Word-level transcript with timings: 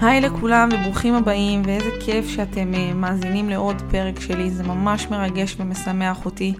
היי 0.00 0.20
לכולם 0.20 0.68
וברוכים 0.72 1.14
הבאים 1.14 1.62
ואיזה 1.64 1.90
כיף 2.04 2.28
שאתם 2.28 2.72
uh, 2.74 2.94
מאזינים 2.94 3.48
לעוד 3.48 3.82
פרק 3.90 4.20
שלי, 4.20 4.50
זה 4.50 4.62
ממש 4.62 5.06
מרגש 5.10 5.56
ומשמח 5.58 6.24
אותי. 6.24 6.54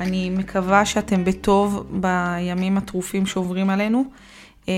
אני 0.00 0.30
מקווה 0.30 0.84
שאתם 0.84 1.24
בטוב 1.24 1.86
בימים 1.90 2.78
הטרופים 2.78 3.26
שעוברים 3.26 3.70
עלינו. 3.70 4.04
Uh, 4.64 4.68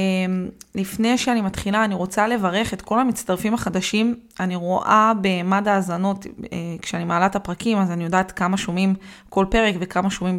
לפני 0.75 1.19
שאני 1.19 1.41
מתחילה, 1.41 1.85
אני 1.85 1.95
רוצה 1.95 2.29
לברך 2.29 2.75
את 2.75 2.83
כל 2.83 3.01
המצטרפים 3.01 3.55
החדשים. 3.55 4.15
אני 4.41 4.57
רואה 4.57 5.12
במד 5.21 5.69
ההאזנות, 5.69 6.25
uh, 6.25 6.49
כשאני 6.83 7.05
מעלה 7.05 7.27
את 7.27 7.37
הפרקים, 7.37 7.79
אז 7.79 7.91
אני 7.91 8.05
יודעת 8.05 8.33
כמה 8.33 8.57
שומעים 8.57 8.95
כל 9.29 9.47
פרק 9.51 9.75
וכמה 9.81 10.11
שומעים 10.11 10.39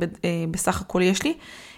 בסך 0.52 0.82
הכל 0.82 1.02
יש 1.02 1.24
לי. 1.24 1.34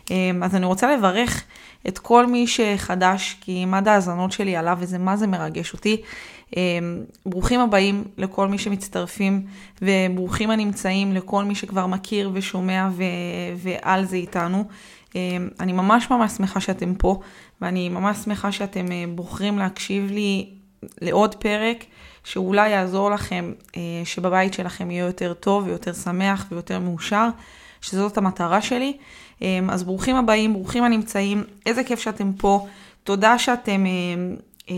Uh, 0.05 0.11
אז 0.43 0.55
אני 0.55 0.65
רוצה 0.65 0.95
לברך 0.95 1.43
את 1.87 1.99
כל 1.99 2.27
מי 2.27 2.47
שחדש, 2.47 3.37
כי 3.41 3.65
מד 3.65 3.87
ההאזנות 3.87 4.31
שלי 4.31 4.55
עלה 4.55 4.75
וזה 4.77 4.97
מה 4.97 5.17
זה 5.17 5.27
מרגש 5.27 5.73
אותי. 5.73 6.01
אמ, 6.57 7.03
ברוכים 7.25 7.59
הבאים 7.59 8.03
לכל 8.17 8.47
מי 8.47 8.57
שמצטרפים, 8.57 9.45
וברוכים 9.81 10.51
הנמצאים 10.51 11.13
לכל 11.13 11.43
מי 11.43 11.55
שכבר 11.55 11.87
מכיר 11.87 12.31
ושומע 12.33 12.89
ו- 12.91 13.03
ועל 13.57 14.05
זה 14.05 14.15
איתנו. 14.15 14.63
אמ, 15.15 15.49
אני 15.59 15.73
ממש 15.73 16.09
ממש 16.09 16.31
שמחה 16.31 16.59
שאתם 16.59 16.95
פה, 16.95 17.19
ואני 17.61 17.89
ממש 17.89 18.17
שמחה 18.17 18.51
שאתם 18.51 18.91
אה, 18.91 19.03
בוחרים 19.15 19.59
להקשיב 19.59 20.11
לי 20.11 20.49
לעוד 21.01 21.35
פרק, 21.35 21.85
שאולי 22.23 22.69
יעזור 22.69 23.11
לכם 23.11 23.53
אה, 23.77 23.81
שבבית 24.05 24.53
שלכם 24.53 24.91
יהיה 24.91 25.05
יותר 25.05 25.33
טוב 25.33 25.67
ויותר 25.67 25.93
שמח 25.93 26.45
ויותר 26.51 26.79
מאושר, 26.79 27.27
שזאת 27.81 28.17
המטרה 28.17 28.61
שלי. 28.61 28.97
אמ, 29.43 29.69
אז 29.69 29.83
ברוכים 29.83 30.15
הבאים, 30.15 30.53
ברוכים 30.53 30.83
הנמצאים, 30.83 31.43
איזה 31.65 31.83
כיף 31.83 31.99
שאתם 31.99 32.33
פה. 32.37 32.67
תודה 33.03 33.39
שאתם 33.39 33.85
אמ, 33.85 34.35
אמ, 34.69 34.75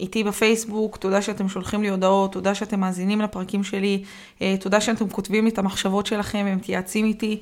איתי 0.00 0.24
בפייסבוק, 0.24 0.96
תודה 0.96 1.22
שאתם 1.22 1.48
שולחים 1.48 1.82
לי 1.82 1.88
הודעות, 1.88 2.32
תודה 2.32 2.54
שאתם 2.54 2.80
מאזינים 2.80 3.20
לפרקים 3.20 3.64
שלי, 3.64 4.02
אה, 4.42 4.54
תודה 4.60 4.80
שאתם 4.80 5.08
כותבים 5.08 5.44
לי 5.44 5.50
את 5.50 5.58
המחשבות 5.58 6.06
שלכם 6.06 6.46
ומתייעצים 6.48 7.04
איתי. 7.04 7.40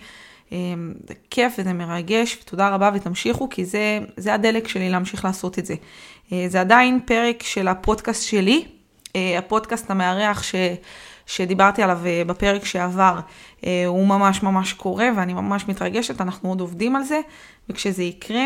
זה 1.09 1.15
כיף 1.31 1.55
וזה 1.59 1.73
מרגש, 1.73 2.39
ותודה 2.43 2.69
רבה 2.69 2.91
ותמשיכו, 2.95 3.49
כי 3.49 3.65
זה, 3.65 3.99
זה 4.17 4.35
הדלק 4.35 4.69
שלי 4.69 4.91
להמשיך 4.91 5.25
לעשות 5.25 5.59
את 5.59 5.67
זה. 5.67 5.75
אה, 6.33 6.45
זה 6.49 6.61
עדיין 6.61 7.01
פרק 7.05 7.43
של 7.43 7.69
הפודקאסט 7.69 8.23
שלי, 8.29 8.65
אה, 9.17 9.39
הפודקאסט 9.39 9.91
המארח 9.91 10.43
ש... 10.43 10.55
שדיברתי 11.27 11.83
עליו 11.83 11.99
אה, 12.07 12.23
בפרק 12.27 12.65
שעבר, 12.65 13.21
אה, 13.67 13.87
הוא 13.87 14.07
ממש 14.07 14.43
ממש 14.43 14.73
קורה 14.73 15.09
ואני 15.17 15.35
ממש 15.35 15.69
מתרגשת, 15.69 16.21
אנחנו 16.21 16.49
עוד 16.49 16.61
עובדים 16.61 16.97
על 16.97 17.03
זה, 17.03 17.21
וכשזה 17.69 18.03
יקרה, 18.03 18.45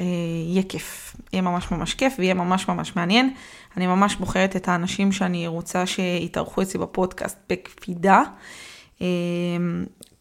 אה, 0.00 0.04
יהיה 0.46 0.62
כיף. 0.62 1.16
יהיה 1.32 1.42
ממש 1.42 1.70
ממש 1.70 1.94
כיף 1.94 2.14
ויהיה 2.18 2.34
ממש 2.34 2.68
ממש 2.68 2.96
מעניין. 2.96 3.34
אני 3.76 3.86
ממש 3.86 4.16
בוחרת 4.16 4.56
את 4.56 4.68
האנשים 4.68 5.12
שאני 5.12 5.46
רוצה 5.46 5.86
שיתארחו 5.86 6.62
אצלי 6.62 6.80
בפודקאסט 6.80 7.38
בקפידה, 7.48 8.22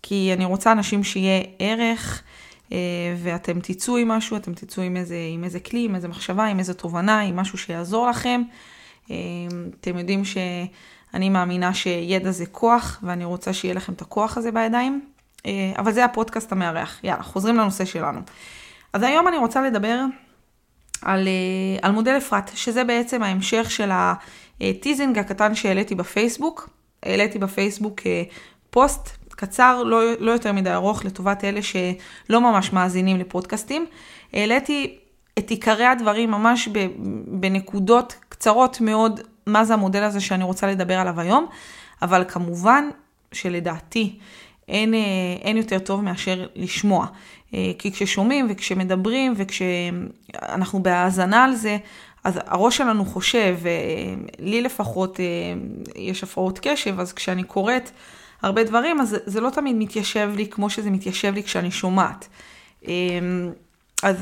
כי 0.02 0.34
אני 0.34 0.46
רוצה 0.46 0.72
אנשים 0.72 1.04
שיהיה 1.04 1.44
ערך. 1.60 2.24
ואתם 3.18 3.60
תצאו 3.60 3.98
עם 3.98 4.08
משהו, 4.08 4.38
אתם 4.38 4.54
תצאו 4.54 4.84
עם 4.84 4.98
איזה, 4.98 5.18
עם 5.34 5.44
איזה 5.44 5.60
כלי, 5.60 5.86
עם 5.86 5.96
איזה 5.96 6.08
מחשבה, 6.08 6.46
עם 6.46 6.60
איזה 6.60 6.74
תובנה, 6.74 7.20
עם 7.20 7.36
משהו 7.36 7.58
שיעזור 7.58 8.08
לכם. 8.08 8.42
אתם 9.06 9.98
יודעים 9.98 10.26
ש... 10.26 10.38
אני 11.18 11.30
מאמינה 11.30 11.74
שידע 11.74 12.32
זה 12.32 12.46
כוח, 12.46 13.00
ואני 13.04 13.26
רוצה 13.26 13.54
שיהיה 13.54 13.74
לכם 13.74 13.94
את 13.94 14.02
הכוח 14.02 14.38
הזה 14.38 14.52
בידיים. 14.52 15.02
אה, 15.46 15.52
אבל 15.78 15.92
זה 15.92 16.06
הפודקאסט 16.06 16.52
המארח. 16.52 17.00
יאללה, 17.04 17.24
חוזרים 17.24 17.58
לנושא 17.58 17.86
שלנו. 17.86 18.20
אז 18.94 19.04
היום 19.04 19.28
אני 19.28 19.38
רוצה 19.38 19.62
לדבר 19.62 20.00
על, 21.02 21.28
אה, 21.28 21.80
על 21.82 21.92
מודל 21.92 22.18
אפרת, 22.18 22.52
שזה 22.56 22.84
בעצם 22.84 23.24
ההמשך 23.24 23.72
של 23.72 23.90
הטיזינג 23.94 25.18
הקטן 25.18 25.56
שהעליתי 25.56 25.96
בפייסבוק. 25.96 26.70
העליתי 27.04 27.40
בפייסבוק 27.40 28.02
אה, 28.06 28.24
פוסט 28.70 29.10
קצר, 29.30 29.84
לא, 29.84 30.02
לא 30.20 30.32
יותר 30.32 30.52
מדי 30.54 30.74
ארוך, 30.74 31.06
לטובת 31.06 31.44
אלה 31.44 31.62
שלא 31.62 32.42
ממש 32.42 32.74
מאזינים 32.74 33.18
לפודקאסטים. 33.18 33.86
העליתי 34.34 34.98
את 35.40 35.50
עיקרי 35.50 35.86
הדברים 35.86 36.32
ממש 36.32 36.70
בנקודות 37.28 38.16
קצרות 38.30 38.82
מאוד 38.82 39.20
מה 39.48 39.66
זה 39.66 39.74
המודל 39.74 40.04
הזה 40.04 40.22
שאני 40.22 40.44
רוצה 40.44 40.68
לדבר 40.68 40.98
עליו 41.00 41.20
היום, 41.20 41.48
אבל 42.02 42.24
כמובן 42.28 42.90
שלדעתי 43.32 44.20
אין, 44.68 44.94
אה, 44.94 45.00
אין 45.42 45.58
יותר 45.58 45.80
טוב 45.80 46.04
מאשר 46.04 46.48
לשמוע. 46.56 47.08
אה, 47.54 47.72
כי 47.80 47.92
כששומעים 47.92 48.48
וכשמדברים 48.50 49.34
וכשאנחנו 49.38 50.84
בהאזנה 50.84 51.44
על 51.44 51.56
זה, 51.56 51.78
אז 52.24 52.40
הראש 52.46 52.78
שלנו 52.78 53.06
חושב, 53.06 53.58
אה, 53.66 53.72
לי 54.40 54.62
לפחות 54.62 55.20
יש 55.96 56.24
הפרעות 56.24 56.60
קשב, 56.60 57.00
אז 57.00 57.14
כשאני 57.14 57.44
קוראת 57.44 57.92
הרבה 58.42 58.64
דברים, 58.64 59.02
אז 59.02 59.18
זה 59.26 59.42
לא 59.42 59.50
תמיד 59.50 59.76
מתיישב 59.76 60.32
לי 60.36 60.48
כמו 60.48 60.70
שזה 60.70 60.90
מתיישב 60.90 61.34
לי 61.34 61.44
כשאני 61.44 61.72
שומעת. 61.72 62.28
אז, 64.04 64.16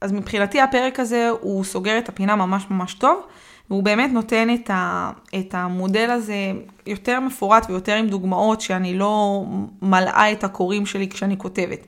אז 0.00 0.12
מבחינתי 0.12 0.60
הפרק 0.60 1.00
הזה 1.00 1.30
הוא 1.40 1.64
סוגר 1.64 1.98
את 1.98 2.08
הפינה 2.08 2.36
ממש 2.36 2.64
ממש 2.70 2.94
טוב. 2.94 3.26
והוא 3.70 3.82
באמת 3.82 4.10
נותן 4.12 4.54
את, 4.54 4.70
ה, 4.70 5.10
את 5.38 5.54
המודל 5.54 6.10
הזה 6.10 6.52
יותר 6.86 7.20
מפורט 7.20 7.66
ויותר 7.68 7.94
עם 7.94 8.08
דוגמאות 8.08 8.60
שאני 8.60 8.98
לא 8.98 9.44
מלאה 9.82 10.32
את 10.32 10.44
הקוראים 10.44 10.86
שלי 10.86 11.08
כשאני 11.08 11.38
כותבת. 11.38 11.86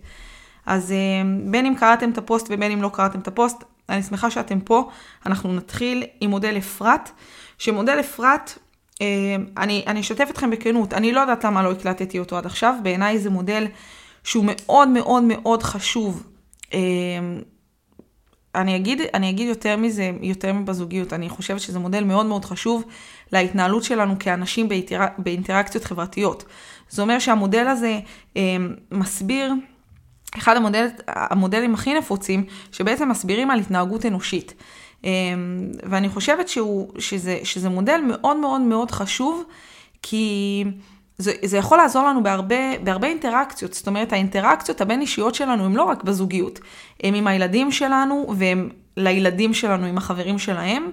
אז 0.67 0.93
אה, 0.93 0.97
בין 1.51 1.67
אם 1.67 1.75
קראתם 1.75 2.11
את 2.11 2.19
הפוסט 2.19 2.47
ובין 2.51 2.73
אם 2.73 2.83
לא 2.83 2.89
קראתם 2.89 3.21
את 3.21 3.29
הפוסט, 3.29 3.65
אני 3.89 4.03
שמחה 4.03 4.31
שאתם 4.31 4.61
פה. 4.61 4.91
אנחנו 5.27 5.55
נתחיל 5.55 6.05
עם 6.21 6.31
מודל 6.31 6.59
אפרת, 6.59 7.11
שמודל 7.59 8.01
אפרת, 8.01 8.59
אה, 9.03 9.07
אני, 9.57 9.85
אני 9.87 10.01
אשתף 10.01 10.29
אתכם 10.31 10.51
בכנות, 10.51 10.95
אני 10.95 11.13
לא 11.13 11.21
יודעת 11.21 11.45
למה 11.45 11.63
לא 11.63 11.73
הקלטתי 11.73 12.19
אותו 12.19 12.39
עד 12.39 12.47
עכשיו, 12.47 12.75
בעיניי 12.83 13.19
זה 13.19 13.31
מודל 13.31 13.67
שהוא 14.25 14.45
מאוד 14.49 14.89
מאוד 14.89 15.23
מאוד 15.23 15.63
חשוב. 15.63 16.27
אני 18.57 18.77
אגיד, 18.77 19.01
אני 19.15 19.31
אגיד 19.31 19.49
יותר 19.49 19.77
מזה, 19.77 20.11
יותר 20.21 20.53
מבזוגיות, 20.53 21.13
אני 21.13 21.29
חושבת 21.29 21.61
שזה 21.61 21.79
מודל 21.79 22.05
מאוד 22.05 22.27
מאוד 22.27 22.45
חשוב 22.45 22.85
להתנהלות 23.33 23.85
שלנו 23.85 24.15
כאנשים 24.19 24.69
באינטר... 24.69 25.01
באינטראקציות 25.19 25.85
חברתיות. 25.85 26.45
זה 26.91 27.03
אומר 27.03 27.19
שהמודל 27.19 27.67
הזה 27.69 28.01
אה, 28.37 28.57
מסביר, 28.93 29.53
אחד 30.39 30.57
המודל, 30.57 30.87
המודלים 31.09 31.75
הכי 31.75 31.95
נפוצים, 31.95 32.45
שבעצם 32.73 33.09
מסבירים 33.09 33.51
על 33.51 33.61
התנהגות 33.61 34.07
אנושית. 34.07 34.55
אה, 35.05 35.11
ואני 35.83 36.09
חושבת 36.09 36.49
שהוא, 36.49 36.93
שזה, 36.99 37.39
שזה 37.45 37.69
מודל 37.69 38.01
מאוד 38.09 38.37
מאוד 38.37 38.61
מאוד 38.61 38.91
חשוב, 38.91 39.45
כי... 40.03 40.65
זה, 41.19 41.33
זה 41.45 41.57
יכול 41.57 41.79
לעזור 41.79 42.07
לנו 42.07 42.23
בהרבה, 42.23 42.79
בהרבה 42.85 43.09
אינטראקציות, 43.09 43.75
זאת 43.75 43.87
אומרת 43.87 44.13
האינטראקציות 44.13 44.81
הבין 44.81 45.01
אישיות 45.01 45.35
שלנו 45.35 45.65
הם 45.65 45.77
לא 45.77 45.83
רק 45.83 46.05
בזוגיות, 46.05 46.61
הם 47.03 47.15
עם 47.15 47.27
הילדים 47.27 47.73
שלנו 47.73 48.35
והם 48.39 48.69
לילדים 48.97 49.55
שלנו 49.55 49.87
עם 49.87 49.99
החברים 49.99 50.39
שלהם, 50.39 50.91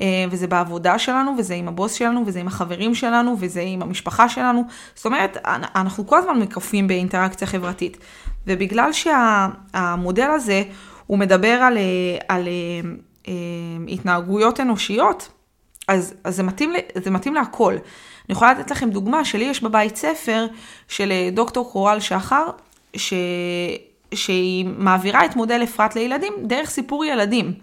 אה, 0.00 0.24
וזה 0.30 0.46
בעבודה 0.46 0.98
שלנו, 0.98 1.34
וזה 1.38 1.54
עם 1.54 1.68
הבוס 1.68 1.92
שלנו, 1.92 2.22
וזה 2.26 2.40
עם 2.40 2.46
החברים 2.46 2.94
שלנו, 2.94 3.36
וזה 3.38 3.60
עם 3.60 3.82
המשפחה 3.82 4.28
שלנו, 4.28 4.64
זאת 4.94 5.06
אומרת 5.06 5.36
אנחנו 5.74 6.06
כל 6.06 6.18
הזמן 6.18 6.38
מקפים 6.38 6.88
באינטראקציה 6.88 7.46
חברתית, 7.46 7.96
ובגלל 8.46 8.90
שהמודל 8.92 10.30
הזה 10.30 10.62
הוא 11.06 11.18
מדבר 11.18 11.48
על, 11.48 11.78
על, 11.78 11.78
על 12.28 12.48
אה, 13.28 13.32
התנהגויות 13.88 14.60
אנושיות, 14.60 15.28
אז, 15.88 16.14
אז 16.24 16.36
זה, 16.36 16.42
מתאים, 16.42 16.72
זה 17.04 17.10
מתאים 17.10 17.34
להכל. 17.34 17.76
אני 18.28 18.32
יכולה 18.32 18.52
לתת 18.52 18.70
לכם 18.70 18.90
דוגמה, 18.90 19.24
שלי 19.24 19.44
יש 19.44 19.62
בבית 19.62 19.96
ספר 19.96 20.46
של 20.88 21.12
אה, 21.12 21.28
דוקטור 21.32 21.72
קורל 21.72 22.00
שחר, 22.00 22.46
ש... 22.96 23.14
שהיא 24.14 24.66
מעבירה 24.78 25.24
את 25.24 25.36
מודל 25.36 25.62
אפרת 25.62 25.96
לילדים 25.96 26.32
דרך 26.42 26.70
סיפור 26.70 27.04
ילדים. 27.04 27.54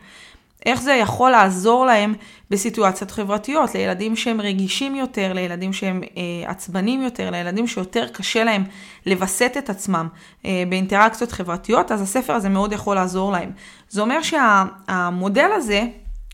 איך 0.66 0.82
זה 0.82 0.94
יכול 0.94 1.32
לעזור 1.32 1.86
להם 1.86 2.14
בסיטואציות 2.50 3.12
חברתיות, 3.12 3.76
לילדים 3.76 4.16
שהם 4.16 4.42
רגישים 4.42 4.96
יותר, 4.96 5.34
לילדים 5.34 5.74
שהם 5.74 6.02
אה, 6.18 6.50
עצבנים 6.52 7.02
יותר, 7.02 7.30
לילדים 7.32 7.68
שיותר 7.68 8.08
קשה 8.08 8.44
להם 8.44 8.64
לווסת 9.06 9.54
את 9.58 9.70
עצמם 9.70 10.08
אה, 10.46 10.64
באינטראקציות 10.70 11.32
חברתיות, 11.32 11.92
אז 11.92 12.02
הספר 12.02 12.34
הזה 12.34 12.50
מאוד 12.50 12.74
יכול 12.74 12.96
לעזור 12.96 13.32
להם. 13.32 13.52
זה 13.90 14.02
אומר 14.02 14.22
שהמודל 14.22 15.48
שה, 15.50 15.56
הזה 15.56 15.84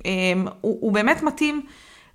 אה, 0.06 0.12
הוא, 0.62 0.78
הוא 0.82 0.92
באמת 0.92 1.24
מתאים 1.24 1.62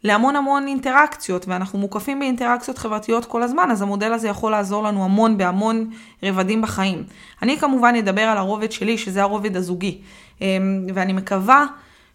להמון 0.04 0.36
המון 0.36 0.66
אינטראקציות, 0.66 1.48
ואנחנו 1.48 1.78
מוקפים 1.78 2.18
באינטראקציות 2.18 2.78
חברתיות 2.78 3.24
כל 3.24 3.42
הזמן, 3.42 3.70
אז 3.70 3.82
המודל 3.82 4.12
הזה 4.12 4.28
יכול 4.28 4.52
לעזור 4.52 4.82
לנו 4.82 5.04
המון 5.04 5.38
בהמון 5.38 5.90
רבדים 6.22 6.62
בחיים. 6.62 7.02
אני 7.42 7.56
כמובן 7.58 7.94
אדבר 7.94 8.22
על 8.22 8.38
הרובד 8.38 8.72
שלי, 8.72 8.98
שזה 8.98 9.22
הרובד 9.22 9.56
הזוגי, 9.56 10.00
אמ, 10.40 10.86
ואני 10.94 11.12
מקווה 11.12 11.66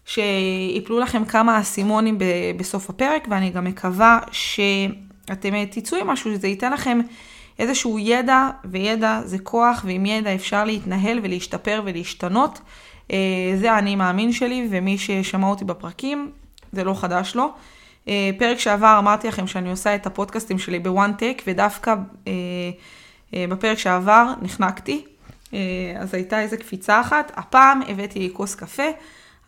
שיפלו 0.04 1.00
לכם 1.00 1.24
כמה 1.24 1.60
אסימונים 1.60 2.18
בסוף 2.56 2.90
הפרק, 2.90 3.26
ואני 3.30 3.50
גם 3.50 3.64
מקווה 3.64 4.18
שאתם 4.32 5.64
תצאו 5.70 5.98
עם 5.98 6.06
משהו, 6.06 6.32
שזה 6.32 6.48
ייתן 6.48 6.72
לכם 6.72 7.00
איזשהו 7.58 7.98
ידע, 7.98 8.48
וידע 8.64 9.20
זה 9.24 9.38
כוח, 9.38 9.84
ועם 9.86 10.06
ידע 10.06 10.34
אפשר 10.34 10.64
להתנהל 10.64 11.20
ולהשתפר 11.22 11.82
ולהשתנות. 11.84 12.60
אה, 13.12 13.16
זה 13.60 13.72
האני 13.72 13.96
מאמין 13.96 14.32
שלי, 14.32 14.68
ומי 14.70 14.98
ששמע 14.98 15.46
אותי 15.46 15.64
בפרקים, 15.64 16.30
זה 16.72 16.84
לא 16.84 16.94
חדש 16.94 17.34
לו. 17.34 17.52
אה, 18.10 18.30
פרק 18.38 18.58
שעבר 18.58 18.96
אמרתי 18.98 19.28
לכם 19.28 19.46
שאני 19.46 19.70
עושה 19.70 19.94
את 19.94 20.06
הפודקאסטים 20.06 20.58
שלי 20.58 20.78
בוואן 20.78 21.12
טק, 21.12 21.42
ודווקא 21.46 21.94
בפרק 23.32 23.78
שעבר 23.78 24.32
נחנקתי. 24.42 25.04
אז 26.00 26.14
הייתה 26.14 26.40
איזה 26.40 26.56
קפיצה 26.56 27.00
אחת. 27.00 27.32
הפעם 27.36 27.80
הבאתי 27.88 28.18
לי 28.18 28.30
כוס 28.32 28.54
קפה. 28.54 28.82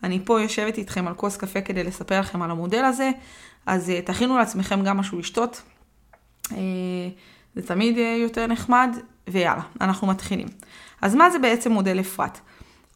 אני 0.03 0.19
פה 0.25 0.41
יושבת 0.41 0.77
איתכם 0.77 1.07
על 1.07 1.13
כוס 1.13 1.37
קפה 1.37 1.61
כדי 1.61 1.83
לספר 1.83 2.19
לכם 2.19 2.41
על 2.41 2.51
המודל 2.51 2.85
הזה. 2.85 3.11
אז 3.65 3.91
תכינו 4.05 4.37
לעצמכם 4.37 4.83
גם 4.83 4.97
משהו 4.97 5.19
לשתות. 5.19 5.61
זה 7.55 7.61
תמיד 7.65 7.97
יותר 7.97 8.47
נחמד, 8.47 8.97
ויאללה, 9.27 9.61
אנחנו 9.81 10.07
מתחילים. 10.07 10.47
אז 11.01 11.15
מה 11.15 11.29
זה 11.29 11.39
בעצם 11.39 11.71
מודל 11.71 11.99
אפרת? 11.99 12.39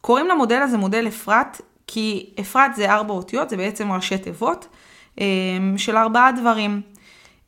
קוראים 0.00 0.28
למודל 0.28 0.62
הזה 0.62 0.76
מודל 0.76 1.08
אפרת, 1.08 1.60
כי 1.86 2.30
אפרת 2.40 2.74
זה 2.74 2.92
ארבע 2.92 3.14
אותיות, 3.14 3.50
זה 3.50 3.56
בעצם 3.56 3.92
ראשי 3.92 4.18
תיבות 4.18 4.68
של 5.76 5.96
ארבעה 5.96 6.32
דברים. 6.32 6.80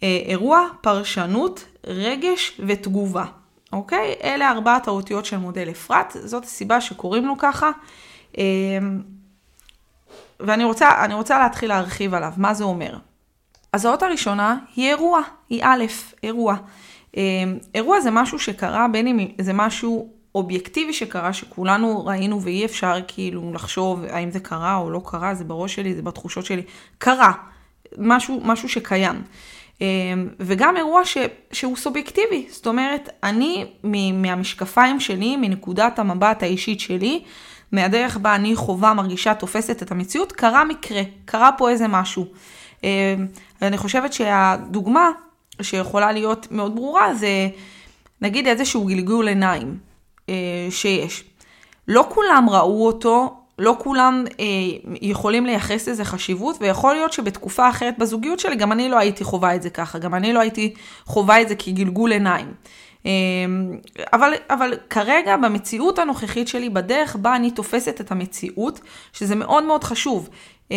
אה, 0.02 0.22
אירוע, 0.26 0.66
פרשנות, 0.80 1.64
רגש 1.86 2.60
ותגובה. 2.66 3.24
אוקיי? 3.72 4.14
אלה 4.24 4.50
ארבעת 4.50 4.88
האותיות 4.88 5.24
של 5.24 5.36
מודל 5.36 5.70
אפרת, 5.70 6.16
זאת 6.24 6.44
הסיבה 6.44 6.80
שקוראים 6.80 7.26
לו 7.26 7.34
ככה. 7.38 7.70
אמ, 8.38 8.42
ואני 10.40 10.64
רוצה, 10.64 10.88
רוצה 11.12 11.38
להתחיל 11.38 11.68
להרחיב 11.68 12.14
עליו, 12.14 12.32
מה 12.36 12.54
זה 12.54 12.64
אומר. 12.64 12.96
אז 13.72 13.84
האות 13.84 14.02
הראשונה 14.02 14.58
היא 14.76 14.88
אירוע, 14.88 15.20
היא 15.50 15.60
א', 15.64 15.84
אירוע. 16.22 16.56
אמ, 17.16 17.58
אירוע 17.74 18.00
זה 18.00 18.10
משהו 18.10 18.38
שקרה, 18.38 18.88
בין 18.88 19.06
אם 19.06 19.28
זה 19.40 19.52
משהו 19.52 20.08
אובייקטיבי 20.34 20.92
שקרה, 20.92 21.32
שכולנו 21.32 22.06
ראינו 22.06 22.42
ואי 22.42 22.64
אפשר 22.64 22.96
כאילו 23.08 23.52
לחשוב 23.54 24.04
האם 24.04 24.30
זה 24.30 24.40
קרה 24.40 24.76
או 24.76 24.90
לא 24.90 25.02
קרה, 25.04 25.34
זה 25.34 25.44
בראש 25.44 25.74
שלי, 25.74 25.94
זה 25.94 26.02
בתחושות 26.02 26.44
שלי. 26.46 26.62
קרה, 26.98 27.32
משהו, 27.98 28.40
משהו 28.44 28.68
שקיים. 28.68 29.22
אמ, 29.80 30.28
וגם 30.40 30.76
אירוע 30.76 31.04
ש, 31.04 31.18
שהוא 31.52 31.76
סובייקטיבי, 31.76 32.46
זאת 32.50 32.66
אומרת, 32.66 33.08
אני 33.22 33.66
מהמשקפיים 34.14 35.00
שלי, 35.00 35.36
מנקודת 35.36 35.98
המבט 35.98 36.42
האישית 36.42 36.80
שלי, 36.80 37.22
מהדרך 37.72 38.16
בה 38.16 38.34
אני 38.34 38.56
חווה, 38.56 38.94
מרגישה, 38.94 39.34
תופסת 39.34 39.82
את 39.82 39.90
המציאות, 39.90 40.32
קרה 40.32 40.64
מקרה, 40.64 41.02
קרה 41.24 41.50
פה 41.58 41.70
איזה 41.70 41.88
משהו. 41.88 42.26
אמ, 42.84 42.88
ואני 43.62 43.78
חושבת 43.78 44.12
שהדוגמה 44.12 45.10
שיכולה 45.62 46.12
להיות 46.12 46.46
מאוד 46.50 46.76
ברורה 46.76 47.14
זה 47.14 47.48
נגיד 48.22 48.46
איזשהו 48.46 48.84
גלגול 48.84 49.28
עיניים 49.28 49.78
אה, 50.28 50.34
שיש. 50.70 51.24
לא 51.88 52.06
כולם 52.08 52.46
ראו 52.50 52.86
אותו, 52.86 53.39
לא 53.60 53.76
כולם 53.78 54.24
אה, 54.40 54.44
יכולים 55.02 55.46
לייחס 55.46 55.88
לזה 55.88 56.04
חשיבות, 56.04 56.56
ויכול 56.60 56.94
להיות 56.94 57.12
שבתקופה 57.12 57.68
אחרת 57.68 57.98
בזוגיות 57.98 58.40
שלי, 58.40 58.56
גם 58.56 58.72
אני 58.72 58.88
לא 58.88 58.98
הייתי 58.98 59.24
חווה 59.24 59.54
את 59.54 59.62
זה 59.62 59.70
ככה, 59.70 59.98
גם 59.98 60.14
אני 60.14 60.32
לא 60.32 60.40
הייתי 60.40 60.74
חווה 61.04 61.42
את 61.42 61.48
זה 61.48 61.54
כגלגול 61.54 62.12
עיניים. 62.12 62.52
אה, 63.06 63.10
אבל, 64.12 64.32
אבל 64.50 64.74
כרגע 64.90 65.36
במציאות 65.36 65.98
הנוכחית 65.98 66.48
שלי, 66.48 66.70
בדרך 66.70 67.16
בה 67.16 67.36
אני 67.36 67.50
תופסת 67.50 68.00
את 68.00 68.10
המציאות, 68.10 68.80
שזה 69.12 69.34
מאוד 69.34 69.64
מאוד 69.64 69.84
חשוב, 69.84 70.28
אה, 70.72 70.76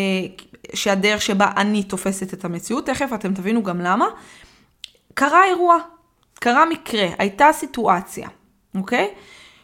שהדרך 0.74 1.22
שבה 1.22 1.52
אני 1.58 1.84
תופסת 1.84 2.34
את 2.34 2.46
המציאות, 2.46 2.86
תכף 2.86 3.10
אתם 3.14 3.34
תבינו 3.34 3.64
גם 3.64 3.82
למה, 3.82 4.06
קרה 5.14 5.46
אירוע, 5.46 5.78
קרה 6.34 6.66
מקרה, 6.66 7.08
הייתה 7.18 7.48
סיטואציה, 7.54 8.28
אוקיי? 8.76 9.10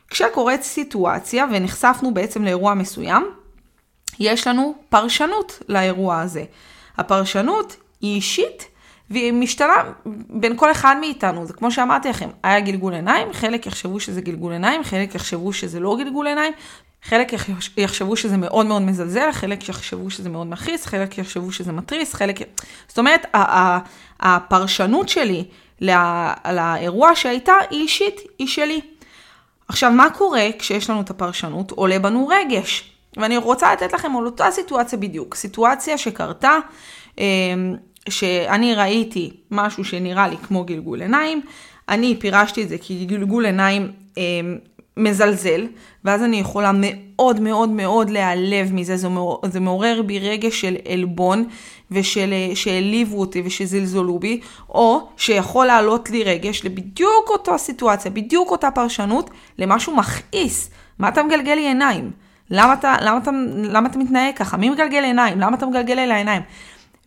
כשקורית 0.10 0.64
סיטואציה 0.64 1.46
ונחשפנו 1.52 2.14
בעצם 2.14 2.44
לאירוע 2.44 2.74
מסוים, 2.74 3.24
יש 4.20 4.48
לנו 4.48 4.76
פרשנות 4.90 5.60
לאירוע 5.70 6.22
הזה. 6.22 6.44
הפרשנות 6.98 7.76
היא 8.02 8.16
אישית 8.16 8.68
והיא 9.10 9.34
משתנה 9.34 9.74
בין 10.30 10.58
כל 10.58 10.72
אחד 10.72 10.96
מאיתנו. 11.00 11.46
זה 11.46 11.54
כמו 11.54 11.72
שאמרתי 11.72 12.10
לכם, 12.10 12.30
היה 12.44 12.60
גלגול 12.60 12.94
עיניים, 12.94 13.34
חלק 13.34 13.66
יחשבו 13.66 14.00
שזה 14.00 14.22
גלגול 14.22 14.52
עיניים, 14.52 14.84
חלק 14.84 15.16
יחשבו 15.16 15.54
שזה 15.54 15.80
לא 15.80 15.98
גלגול 16.00 16.28
עיניים, 16.28 16.54
חלק 17.04 17.34
יחשבו 17.78 18.16
שזה 18.16 18.38
מאוד 18.38 18.66
מאוד 18.66 18.82
מזלזל, 18.82 19.32
חלק 19.32 19.70
יחשבו 19.70 20.10
שזה 20.10 20.30
מאוד 20.30 20.48
מכעיס, 20.48 20.86
חלק 20.86 21.18
יחשבו 21.18 21.52
שזה 21.52 21.72
מתריס, 21.72 22.14
חלק... 22.14 22.40
זאת 22.88 23.00
אומרת, 23.00 23.26
הפרשנות 24.20 25.10
שלי 25.10 25.46
לאירוע 25.82 27.16
שהייתה 27.16 27.54
היא 27.70 27.82
אישית, 27.82 28.22
היא 28.40 28.48
שלי. 28.48 28.82
עכשיו, 29.70 29.92
מה 29.92 30.10
קורה 30.10 30.48
כשיש 30.60 30.90
לנו 30.90 31.02
את 31.02 31.10
הפרשנות? 31.10 31.72
עולה 31.72 32.00
בנו 32.00 32.28
רגש. 32.28 32.92
ואני 33.18 33.38
רוצה 33.38 33.74
לתת 33.74 33.94
לכם 33.94 34.16
על 34.18 34.26
אותה 34.26 34.52
סיטואציה 34.52 34.98
בדיוק. 35.00 35.36
סיטואציה 35.36 35.98
שקרתה, 35.98 36.58
אמ, 37.18 37.24
שאני 38.10 38.76
ראיתי 38.76 39.32
משהו 39.52 39.86
שנראה 39.86 40.28
לי 40.28 40.38
כמו 40.38 40.64
גלגול 40.64 41.02
עיניים, 41.02 41.42
אני 41.90 42.16
פירשתי 42.20 42.64
את 42.64 42.70
זה 42.70 42.78
כגלגול 42.78 43.46
עיניים 43.46 43.92
אמ, 44.18 44.58
מזלזל, 45.00 45.68
ואז 46.06 46.24
אני 46.24 46.40
יכולה 46.40 46.72
מאוד 46.74 47.40
מאוד 47.40 47.70
מאוד 47.70 48.10
להיעלב 48.10 48.74
מזה, 48.74 48.98
זה, 48.98 49.10
מעורר, 49.10 49.50
זה 49.50 49.60
מעורר 49.60 50.02
בי 50.06 50.20
רגש 50.20 50.62
של 50.62 50.76
עלבון, 50.92 51.46
ושהעליבו 51.92 53.20
אותי 53.20 53.42
ושזלזלו 53.46 54.20
בי, 54.20 54.40
או 54.70 55.08
שיכול 55.18 55.66
לעלות 55.66 56.10
לי 56.10 56.24
רגש 56.24 56.66
לבדיוק 56.66 57.30
אותה 57.30 57.58
סיטואציה, 57.58 58.12
בדיוק 58.12 58.52
אותה 58.52 58.72
פרשנות, 58.72 59.30
למשהו 59.58 59.96
מכעיס. 59.96 60.70
מה 61.00 61.10
אתה 61.10 61.24
מגלגל 61.24 61.54
לי 61.54 61.68
עיניים? 61.68 62.12
למה 62.52 62.74
אתה, 62.74 62.96
למה 63.02 63.18
אתה, 63.18 63.32
למה 63.56 63.90
אתה 63.90 63.98
מתנהג 63.98 64.36
ככה? 64.36 64.58
מי 64.58 64.70
מגלגל 64.70 65.04
עיניים? 65.04 65.40
למה 65.40 65.58
אתה 65.58 65.66
מגלגל 65.66 66.00
אל 66.00 66.12
העיניים? 66.12 66.42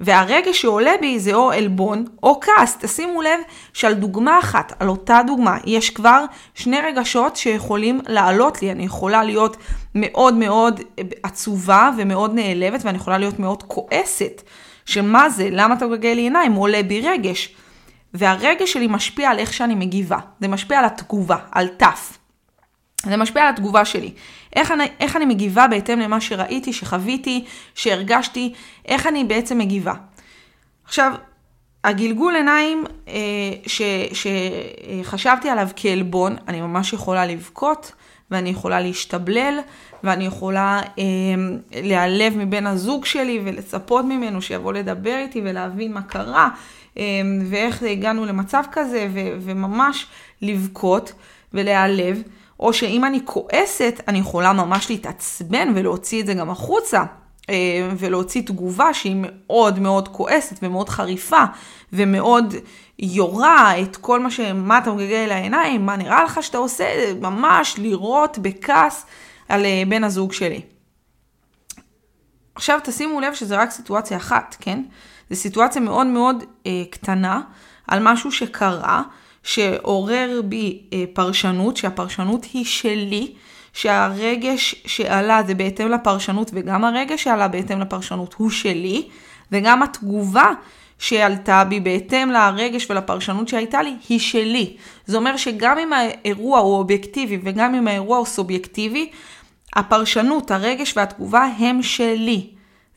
והרגש 0.00 0.62
שעולה 0.62 0.92
בי 1.00 1.18
זה 1.18 1.34
או 1.34 1.50
עלבון 1.50 2.04
או 2.22 2.40
כעס. 2.40 2.76
תשימו 2.80 3.22
לב 3.22 3.40
שעל 3.72 3.94
דוגמה 3.94 4.38
אחת, 4.38 4.72
על 4.78 4.88
אותה 4.88 5.20
דוגמה, 5.26 5.58
יש 5.64 5.90
כבר 5.90 6.24
שני 6.54 6.80
רגשות 6.80 7.36
שיכולים 7.36 8.00
לעלות 8.08 8.62
לי. 8.62 8.72
אני 8.72 8.84
יכולה 8.84 9.24
להיות 9.24 9.56
מאוד 9.94 10.34
מאוד 10.34 10.80
עצובה 11.22 11.90
ומאוד 11.98 12.34
נעלבת, 12.34 12.84
ואני 12.84 12.96
יכולה 12.96 13.18
להיות 13.18 13.38
מאוד 13.38 13.62
כועסת. 13.62 14.42
שמה 14.84 15.30
זה? 15.30 15.48
למה 15.50 15.74
אתה 15.74 15.86
מגלגל 15.86 16.12
לי 16.12 16.22
עיניים? 16.22 16.52
עולה 16.52 16.82
בי 16.82 17.00
רגש. 17.00 17.54
והרגש 18.14 18.72
שלי 18.72 18.86
משפיע 18.86 19.30
על 19.30 19.38
איך 19.38 19.52
שאני 19.52 19.74
מגיבה. 19.74 20.18
זה 20.40 20.48
משפיע 20.48 20.78
על 20.78 20.84
התגובה, 20.84 21.36
על 21.52 21.68
תף. 21.68 22.18
זה 23.02 23.16
משפיע 23.16 23.42
על 23.42 23.48
התגובה 23.48 23.84
שלי. 23.84 24.10
איך 24.56 24.70
אני, 24.70 24.84
איך 25.00 25.16
אני 25.16 25.24
מגיבה 25.24 25.66
בהתאם 25.68 26.00
למה 26.00 26.20
שראיתי, 26.20 26.72
שחוויתי, 26.72 27.44
שהרגשתי, 27.74 28.52
איך 28.86 29.06
אני 29.06 29.24
בעצם 29.24 29.58
מגיבה. 29.58 29.94
עכשיו, 30.84 31.12
הגלגול 31.84 32.34
עיניים 32.36 32.84
אה, 33.08 33.14
ש, 33.66 33.82
שחשבתי 34.12 35.48
עליו 35.48 35.68
כעלבון, 35.76 36.36
אני 36.48 36.60
ממש 36.60 36.92
יכולה 36.92 37.26
לבכות, 37.26 37.92
ואני 38.30 38.50
יכולה 38.50 38.80
להשתבלל, 38.80 39.58
ואני 40.04 40.26
יכולה 40.26 40.80
אה, 40.98 41.04
להיעלב 41.72 42.36
מבן 42.36 42.66
הזוג 42.66 43.04
שלי 43.04 43.40
ולצפות 43.44 44.04
ממנו 44.04 44.42
שיבוא 44.42 44.72
לדבר 44.72 45.16
איתי 45.18 45.40
ולהבין 45.44 45.92
מה 45.92 46.02
קרה, 46.02 46.48
אה, 46.98 47.02
ואיך 47.50 47.82
הגענו 47.82 48.24
למצב 48.24 48.62
כזה, 48.72 49.08
ו, 49.12 49.18
וממש 49.40 50.06
לבכות 50.42 51.12
ולהיעלב. 51.54 52.22
או 52.62 52.72
שאם 52.72 53.04
אני 53.04 53.20
כועסת, 53.24 54.00
אני 54.08 54.18
יכולה 54.18 54.52
ממש 54.52 54.90
להתעצבן 54.90 55.72
ולהוציא 55.74 56.20
את 56.20 56.26
זה 56.26 56.34
גם 56.34 56.50
החוצה. 56.50 57.04
אה, 57.50 57.88
ולהוציא 57.98 58.42
תגובה 58.42 58.94
שהיא 58.94 59.16
מאוד 59.18 59.78
מאוד 59.78 60.08
כועסת 60.08 60.56
ומאוד 60.62 60.88
חריפה 60.88 61.44
ומאוד 61.92 62.54
יורה 62.98 63.82
את 63.82 63.96
כל 63.96 64.20
מה 64.20 64.30
ש... 64.30 64.40
מה 64.40 64.78
אתה 64.78 64.92
מגלגל 64.92 65.26
לעיניים, 65.28 65.86
מה 65.86 65.96
נראה 65.96 66.24
לך 66.24 66.42
שאתה 66.42 66.58
עושה, 66.58 66.84
ממש 67.20 67.78
לירות 67.78 68.38
בכעס 68.38 69.06
על 69.48 69.64
אה, 69.64 69.82
בן 69.88 70.04
הזוג 70.04 70.32
שלי. 70.32 70.60
עכשיו 72.54 72.78
תשימו 72.84 73.20
לב 73.20 73.34
שזה 73.34 73.56
רק 73.56 73.70
סיטואציה 73.70 74.16
אחת, 74.16 74.56
כן? 74.60 74.82
זו 75.30 75.36
סיטואציה 75.36 75.82
מאוד 75.82 76.06
מאוד 76.06 76.44
אה, 76.66 76.82
קטנה 76.90 77.40
על 77.88 77.98
משהו 78.02 78.32
שקרה, 78.32 79.02
שעורר 79.42 80.40
בי 80.44 80.82
אה, 80.92 81.04
פרשנות, 81.12 81.76
שהפרשנות 81.76 82.46
היא 82.52 82.64
שלי, 82.64 83.32
שהרגש 83.72 84.74
שעלה 84.86 85.42
זה 85.46 85.54
בהתאם 85.54 85.88
לפרשנות, 85.88 86.50
וגם 86.54 86.84
הרגש 86.84 87.24
שעלה 87.24 87.48
בהתאם 87.48 87.80
לפרשנות 87.80 88.34
הוא 88.34 88.50
שלי, 88.50 89.08
וגם 89.52 89.82
התגובה 89.82 90.50
שעלתה 90.98 91.64
בי 91.64 91.80
בהתאם 91.80 92.30
לרגש 92.30 92.90
ולפרשנות 92.90 93.48
שהייתה 93.48 93.82
לי, 93.82 93.94
היא 94.08 94.18
שלי. 94.18 94.76
זה 95.06 95.16
אומר 95.16 95.36
שגם 95.36 95.78
אם 95.78 95.92
האירוע 95.92 96.58
הוא 96.58 96.76
אובייקטיבי 96.76 97.38
וגם 97.44 97.74
אם 97.74 97.88
האירוע 97.88 98.18
הוא 98.18 98.26
סובייקטיבי, 98.26 99.10
הפרשנות, 99.76 100.50
הרגש 100.50 100.96
והתגובה 100.96 101.44
הם 101.58 101.82
שלי. 101.82 102.46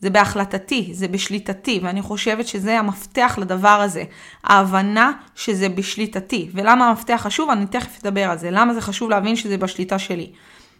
זה 0.05 0.09
בהחלטתי, 0.09 0.89
זה 0.93 1.07
בשליטתי, 1.07 1.79
ואני 1.83 2.01
חושבת 2.01 2.47
שזה 2.47 2.79
המפתח 2.79 3.35
לדבר 3.41 3.67
הזה. 3.67 4.03
ההבנה 4.43 5.11
שזה 5.35 5.69
בשליטתי. 5.69 6.49
ולמה 6.53 6.89
המפתח 6.89 7.19
חשוב? 7.23 7.49
אני 7.49 7.65
תכף 7.65 8.05
אדבר 8.05 8.29
על 8.29 8.37
זה. 8.37 8.51
למה 8.51 8.73
זה 8.73 8.81
חשוב 8.81 9.09
להבין 9.09 9.35
שזה 9.35 9.57
בשליטה 9.57 9.99
שלי. 9.99 10.31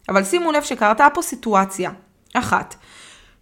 אבל 0.09 0.23
שימו 0.23 0.51
לב 0.51 0.63
שקרתה 0.63 1.07
פה 1.13 1.21
סיטואציה 1.21 1.91
אחת, 2.33 2.75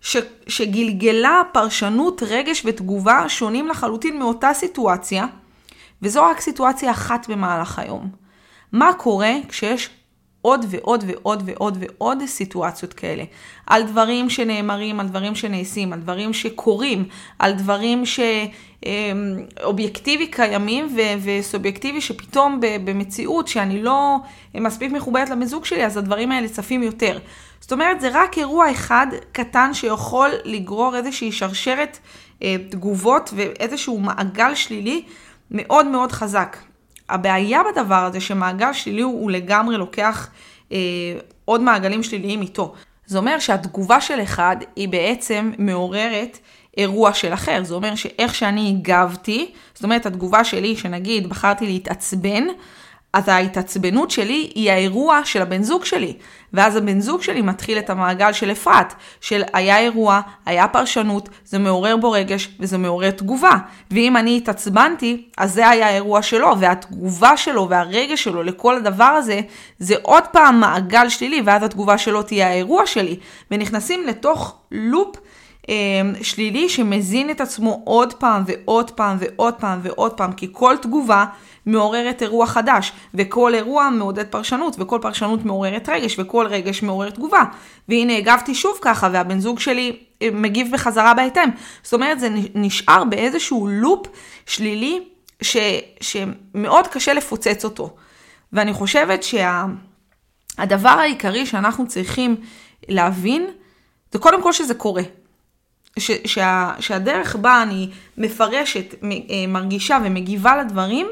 ש, 0.02 0.18
שגלגלה 0.48 1.42
פרשנות, 1.52 2.24
רגש 2.24 2.62
ותגובה 2.66 3.30
שונים 3.30 3.68
לחלוטין 3.68 4.20
מאותה 4.20 4.54
סיטואציה, 4.54 5.26
וזו 6.02 6.24
רק 6.24 6.40
סיטואציה 6.40 6.92
אחת 6.92 7.30
במהלך 7.30 7.80
היום. 7.80 8.10
מה 8.72 8.94
קורה 8.94 9.34
כשיש 9.48 9.90
עוד 10.46 10.66
ועוד 10.70 11.04
ועוד 11.08 11.44
ועוד 11.46 11.78
ועוד 11.80 12.26
סיטואציות 12.26 12.94
כאלה. 12.94 13.24
על 13.68 13.84
דברים 13.84 14.30
שנאמרים, 14.30 15.00
על 15.00 15.08
דברים 15.08 15.36
שנעשים, 15.36 15.94
על 15.94 16.00
דברים 16.00 16.34
שקורים, 16.34 17.06
על 17.40 17.54
דברים 17.54 18.04
שאובייקטיבי 19.62 20.28
קיימים 20.28 20.88
ו- 20.96 21.16
וסובייקטיבי 21.24 22.02
שפתאום 22.02 22.60
במציאות 22.62 23.48
שאני 23.48 23.82
לא 23.82 24.18
מספיק 24.56 24.92
מחוברת 24.92 25.30
לבן 25.30 25.46
זוג 25.46 25.66
שלי, 25.66 25.86
אז 25.86 25.98
הדברים 25.98 26.32
האלה 26.32 26.48
צפים 26.48 26.84
יותר. 26.84 27.20
זאת 27.60 27.72
אומרת, 27.72 28.02
זה 28.02 28.10
רק 28.14 28.38
אירוע 28.38 28.72
אחד 28.72 29.08
קטן 29.32 29.74
שיכול 29.74 30.30
לגרור 30.44 30.96
איזושהי 30.96 31.32
שרשרת 31.32 32.00
אה, 32.44 32.56
תגובות 32.70 33.30
ואיזשהו 33.36 34.00
מעגל 34.00 34.56
שלילי 34.56 35.04
מאוד 35.52 35.86
מאוד 35.86 36.12
חזק. 36.12 36.58
הבעיה 37.10 37.62
בדבר 37.72 37.96
הזה 38.06 38.22
שמעגל 38.22 38.74
שלילי 38.74 39.02
הוא, 39.02 39.22
הוא 39.22 39.32
לגמרי 39.32 39.78
לוקח 39.78 40.30
אה, 40.72 40.78
עוד 41.46 41.62
מעגלים 41.62 42.04
שליליים 42.04 42.42
איתו. 42.42 42.74
זה 43.06 43.18
אומר 43.18 43.40
שהתגובה 43.40 44.02
של 44.02 44.22
אחד 44.24 44.56
היא 44.76 44.90
בעצם 44.90 45.52
מעוררת 45.58 46.38
אירוע 46.78 47.14
של 47.14 47.34
אחר. 47.34 47.64
זה 47.64 47.76
אומר 47.76 47.96
שאיך 47.96 48.36
שאני 48.36 48.70
הגבתי, 48.70 49.52
זאת 49.74 49.84
אומרת 49.84 50.06
התגובה 50.06 50.44
שלי, 50.44 50.76
שנגיד 50.76 51.30
בחרתי 51.30 51.66
להתעצבן, 51.66 52.44
אז 53.14 53.28
ההתעצבנות 53.28 54.12
שלי 54.12 54.52
היא 54.56 54.72
האירוע 54.72 55.22
של 55.26 55.42
הבן 55.42 55.64
זוג 55.64 55.86
שלי. 55.86 56.14
ואז 56.54 56.76
הבן 56.76 57.00
זוג 57.00 57.22
שלי 57.22 57.42
מתחיל 57.42 57.78
את 57.78 57.90
המעגל 57.90 58.34
של 58.34 58.52
אפרת, 58.52 58.94
של 59.22 59.44
היה 59.54 59.80
אירוע, 59.80 60.22
היה 60.46 60.68
פרשנות, 60.68 61.30
זה 61.46 61.60
מעורר 61.60 61.98
בו 61.98 62.12
רגש 62.12 62.50
וזה 62.60 62.78
מעורר 62.78 63.12
תגובה. 63.12 63.58
ואם 63.92 64.18
אני 64.18 64.38
התעצבנתי, 64.38 65.26
אז 65.38 65.54
זה 65.54 65.70
היה 65.70 65.88
האירוע 65.88 66.22
שלו, 66.22 66.60
והתגובה 66.60 67.38
שלו 67.38 67.70
והרגש 67.70 68.24
שלו 68.24 68.44
לכל 68.44 68.78
הדבר 68.78 69.04
הזה, 69.04 69.42
זה 69.80 69.96
עוד 70.02 70.24
פעם 70.32 70.60
מעגל 70.60 71.10
שלילי, 71.10 71.42
ואז 71.46 71.64
התגובה 71.64 71.98
שלו 71.98 72.24
תהיה 72.24 72.48
האירוע 72.48 72.86
שלי. 72.86 73.18
ונכנסים 73.52 74.08
לתוך 74.08 74.56
לופ 74.72 75.16
שלילי 76.22 76.70
שמזין 76.70 77.30
את 77.30 77.42
עצמו 77.42 77.82
עוד 77.84 78.14
פעם 78.14 78.44
ועוד 78.46 78.92
פעם 78.92 79.18
ועוד 79.20 79.54
פעם 79.54 79.80
ועוד 79.84 80.14
פעם, 80.14 80.34
כי 80.34 80.48
כל 80.52 80.76
תגובה 80.82 81.26
מעוררת 81.66 82.22
אירוע 82.22 82.48
חדש, 82.48 82.92
וכל 83.14 83.56
אירוע 83.56 83.90
מעודד 83.90 84.28
פרשנות, 84.28 84.76
וכל 84.80 85.00
פרשנות 85.02 85.46
מעוררת 85.46 85.90
רגש, 85.90 86.20
וכל 86.20 86.48
רגש 86.48 86.84
מעורר 86.84 87.10
תגובה. 87.10 87.44
והנה 87.90 88.18
הגבתי 88.18 88.56
שוב 88.56 88.78
ככה, 88.82 89.10
והבן 89.12 89.40
זוג 89.40 89.60
שלי 89.60 89.98
אה, 90.22 90.30
מגיב 90.34 90.68
בחזרה 90.72 91.14
בהתאם. 91.14 91.50
זאת 91.84 91.94
אומרת, 91.94 92.20
זה 92.20 92.30
נשאר 92.56 93.04
באיזשהו 93.04 93.68
לופ 93.68 94.08
שלילי, 94.46 95.00
ש, 95.42 95.58
שמאוד 96.02 96.88
קשה 96.88 97.14
לפוצץ 97.14 97.66
אותו. 97.66 97.96
ואני 98.54 98.74
חושבת 98.74 99.24
שהדבר 99.24 100.90
שה, 100.90 101.02
העיקרי 101.02 101.46
שאנחנו 101.46 101.88
צריכים 101.88 102.36
להבין, 102.90 103.48
זה 104.12 104.20
קודם 104.20 104.44
כל 104.44 104.54
שזה 104.54 104.74
קורה. 104.74 105.04
ש, 106.00 106.12
שה, 106.26 106.72
שהדרך 106.80 107.36
בה 107.36 107.62
אני 107.62 107.90
מפרשת, 108.18 108.96
אה, 109.04 109.10
מרגישה 109.48 109.98
ומגיבה 110.04 110.58
לדברים, 110.58 111.08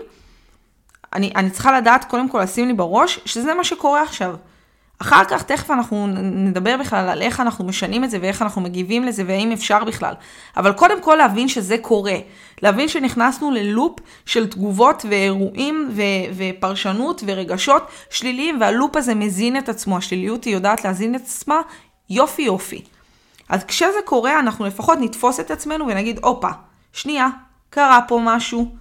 אני, 1.13 1.31
אני 1.35 1.49
צריכה 1.49 1.77
לדעת 1.77 2.05
קודם 2.05 2.29
כל 2.29 2.41
לשים 2.41 2.67
לי 2.67 2.73
בראש 2.73 3.19
שזה 3.25 3.53
מה 3.53 3.63
שקורה 3.63 4.01
עכשיו. 4.01 4.35
אחר 5.01 5.23
כך 5.25 5.43
תכף 5.43 5.71
אנחנו 5.71 6.07
נדבר 6.21 6.77
בכלל 6.77 7.09
על 7.09 7.21
איך 7.21 7.39
אנחנו 7.39 7.65
משנים 7.65 8.03
את 8.03 8.11
זה 8.11 8.17
ואיך 8.21 8.41
אנחנו 8.41 8.61
מגיבים 8.61 9.03
לזה 9.03 9.23
והאם 9.27 9.51
אפשר 9.51 9.83
בכלל. 9.83 10.13
אבל 10.57 10.73
קודם 10.73 11.01
כל 11.01 11.15
להבין 11.15 11.47
שזה 11.47 11.77
קורה. 11.77 12.15
להבין 12.61 12.87
שנכנסנו 12.87 13.51
ללופ 13.51 13.99
של 14.25 14.47
תגובות 14.47 15.05
ואירועים 15.09 15.89
ו- 15.91 16.01
ופרשנות 16.37 17.23
ורגשות 17.27 17.83
שליליים 18.09 18.61
והלופ 18.61 18.95
הזה 18.95 19.15
מזין 19.15 19.57
את 19.57 19.69
עצמו. 19.69 19.97
השליליות 19.97 20.43
היא 20.43 20.53
יודעת 20.53 20.85
להזין 20.85 21.15
את 21.15 21.21
עצמה 21.21 21.61
יופי 22.09 22.41
יופי. 22.41 22.81
אז 23.51 23.63
כשזה 23.63 23.99
קורה 24.05 24.39
אנחנו 24.39 24.65
לפחות 24.65 24.97
נתפוס 25.01 25.39
את 25.39 25.51
עצמנו 25.51 25.87
ונגיד, 25.87 26.19
הופה, 26.23 26.49
שנייה, 26.93 27.27
קרה 27.69 27.99
פה 28.07 28.19
משהו. 28.23 28.75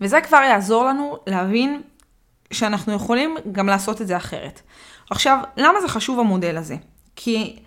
וזה 0.00 0.20
כבר 0.20 0.36
יעזור 0.36 0.84
לנו 0.84 1.16
להבין 1.26 1.82
שאנחנו 2.50 2.92
יכולים 2.92 3.36
גם 3.52 3.66
לעשות 3.66 4.00
את 4.02 4.06
זה 4.06 4.16
אחרת. 4.16 4.60
עכשיו, 5.10 5.38
למה 5.56 5.80
זה 5.80 5.88
חשוב 5.88 6.20
המודל 6.20 6.56
הזה? 6.56 6.76
כי 7.16 7.58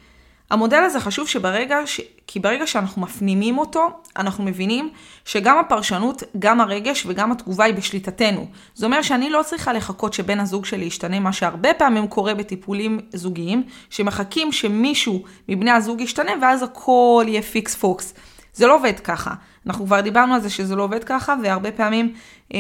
המודל 0.50 0.78
הזה 0.78 1.00
חשוב 1.00 1.28
שברגע, 1.28 1.78
ש... 1.86 2.02
כי 2.28 2.40
ברגע 2.40 2.68
שאנחנו 2.68 3.02
מפנימים 3.02 3.58
אותו, 3.58 3.90
אנחנו 4.18 4.44
מבינים 4.44 4.90
שגם 5.26 5.58
הפרשנות, 5.58 6.24
גם 6.40 6.62
הרגש 6.62 7.06
וגם 7.08 7.32
התגובה 7.32 7.66
היא 7.66 7.74
בשליטתנו. 7.74 8.48
זה 8.76 8.86
אומר 8.86 9.02
שאני 9.02 9.30
לא 9.30 9.42
צריכה 9.46 9.74
לחכות 9.74 10.14
שבן 10.14 10.40
הזוג 10.40 10.66
שלי 10.66 10.86
ישתנה, 10.86 11.20
מה 11.20 11.34
שהרבה 11.34 11.74
פעמים 11.74 12.08
קורה 12.08 12.34
בטיפולים 12.34 13.00
זוגיים, 13.14 13.64
שמחכים 13.90 14.52
שמישהו 14.52 15.24
מבני 15.50 15.72
הזוג 15.72 16.02
ישתנה 16.02 16.32
ואז 16.42 16.64
הכל 16.64 17.26
יהיה 17.28 17.42
פיקס 17.42 17.76
פוקס. 17.76 18.14
זה 18.58 18.68
לא 18.68 18.76
עובד 18.76 19.00
ככה. 19.00 19.34
אנחנו 19.68 19.86
כבר 19.86 20.02
דיברנו 20.02 20.34
על 20.34 20.42
זה 20.42 20.50
שזה 20.50 20.76
לא 20.76 20.84
עובד 20.84 21.04
ככה, 21.04 21.36
והרבה 21.44 21.72
פעמים 21.72 22.14
אה, 22.54 22.60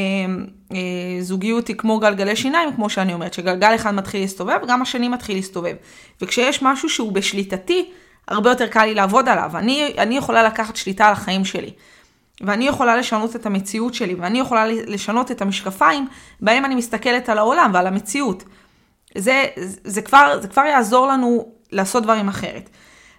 אה, 0.71 0.77
זוגיות 1.21 1.67
היא 1.67 1.75
כמו 1.75 1.99
גלגלי 1.99 2.35
שיניים, 2.35 2.75
כמו 2.75 2.89
שאני 2.89 3.13
אומרת, 3.13 3.33
שגלגל 3.33 3.75
אחד 3.75 3.91
מתחיל 3.91 4.21
להסתובב, 4.21 4.59
גם 4.67 4.81
השני 4.81 5.07
מתחיל 5.07 5.35
להסתובב. 5.35 5.75
וכשיש 6.21 6.63
משהו 6.63 6.89
שהוא 6.89 7.11
בשליטתי, 7.11 7.89
הרבה 8.27 8.49
יותר 8.49 8.67
קל 8.67 8.85
לי 8.85 8.93
לעבוד 8.93 9.29
עליו. 9.29 9.51
אני, 9.55 9.93
אני 9.97 10.17
יכולה 10.17 10.43
לקחת 10.43 10.75
שליטה 10.75 11.07
על 11.07 11.13
החיים 11.13 11.45
שלי. 11.45 11.71
ואני 12.41 12.67
יכולה 12.67 12.97
לשנות 12.97 13.35
את 13.35 13.45
המציאות 13.45 13.93
שלי, 13.93 14.13
ואני 14.13 14.39
יכולה 14.39 14.65
לשנות 14.67 15.31
את 15.31 15.41
המשקפיים 15.41 16.07
בהם 16.41 16.65
אני 16.65 16.75
מסתכלת 16.75 17.29
על 17.29 17.37
העולם 17.37 17.71
ועל 17.73 17.87
המציאות. 17.87 18.43
זה, 19.17 19.45
זה, 19.83 20.01
כבר, 20.01 20.39
זה 20.41 20.47
כבר 20.47 20.61
יעזור 20.61 21.07
לנו 21.07 21.51
לעשות 21.71 22.03
דברים 22.03 22.27
אחרת. 22.27 22.69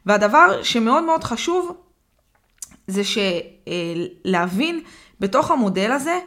והדבר 0.06 0.62
שמאוד 0.62 1.04
מאוד 1.04 1.24
חשוב, 1.24 1.76
זה 2.88 3.02
שלהבין 3.04 4.80
בתוך 5.20 5.50
המודל 5.50 5.92
הזה, 5.92 6.18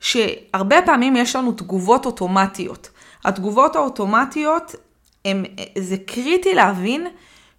שהרבה 0.00 0.76
פעמים 0.84 1.16
יש 1.16 1.36
לנו 1.36 1.52
תגובות 1.52 2.06
אוטומטיות. 2.06 2.90
התגובות 3.24 3.76
האוטומטיות, 3.76 4.74
הם, 5.24 5.44
זה 5.78 5.96
קריטי 5.96 6.54
להבין 6.54 7.06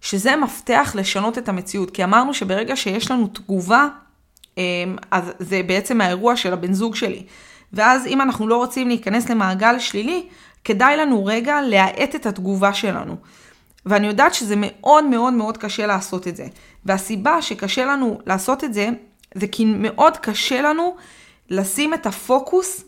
שזה 0.00 0.36
מפתח 0.36 0.92
לשנות 0.94 1.38
את 1.38 1.48
המציאות. 1.48 1.90
כי 1.90 2.04
אמרנו 2.04 2.34
שברגע 2.34 2.76
שיש 2.76 3.10
לנו 3.10 3.26
תגובה, 3.26 3.88
אמ, 4.58 4.62
אז 5.10 5.24
זה 5.38 5.60
בעצם 5.66 6.00
האירוע 6.00 6.36
של 6.36 6.52
הבן 6.52 6.72
זוג 6.72 6.94
שלי. 6.94 7.26
ואז 7.72 8.06
אם 8.06 8.20
אנחנו 8.20 8.48
לא 8.48 8.56
רוצים 8.56 8.88
להיכנס 8.88 9.28
למעגל 9.28 9.78
שלילי, 9.78 10.26
כדאי 10.64 10.96
לנו 10.96 11.24
רגע 11.24 11.60
להאט 11.62 12.14
את 12.14 12.26
התגובה 12.26 12.74
שלנו. 12.74 13.16
ואני 13.86 14.06
יודעת 14.06 14.34
שזה 14.34 14.54
מאוד 14.58 15.04
מאוד 15.04 15.32
מאוד 15.32 15.58
קשה 15.58 15.86
לעשות 15.86 16.28
את 16.28 16.36
זה. 16.36 16.46
והסיבה 16.84 17.42
שקשה 17.42 17.84
לנו 17.84 18.18
לעשות 18.26 18.64
את 18.64 18.74
זה, 18.74 18.88
זה 19.34 19.46
כי 19.46 19.64
מאוד 19.64 20.16
קשה 20.16 20.62
לנו 20.62 20.96
לשים 21.50 21.94
את 21.94 22.06
הפוקוס 22.06 22.84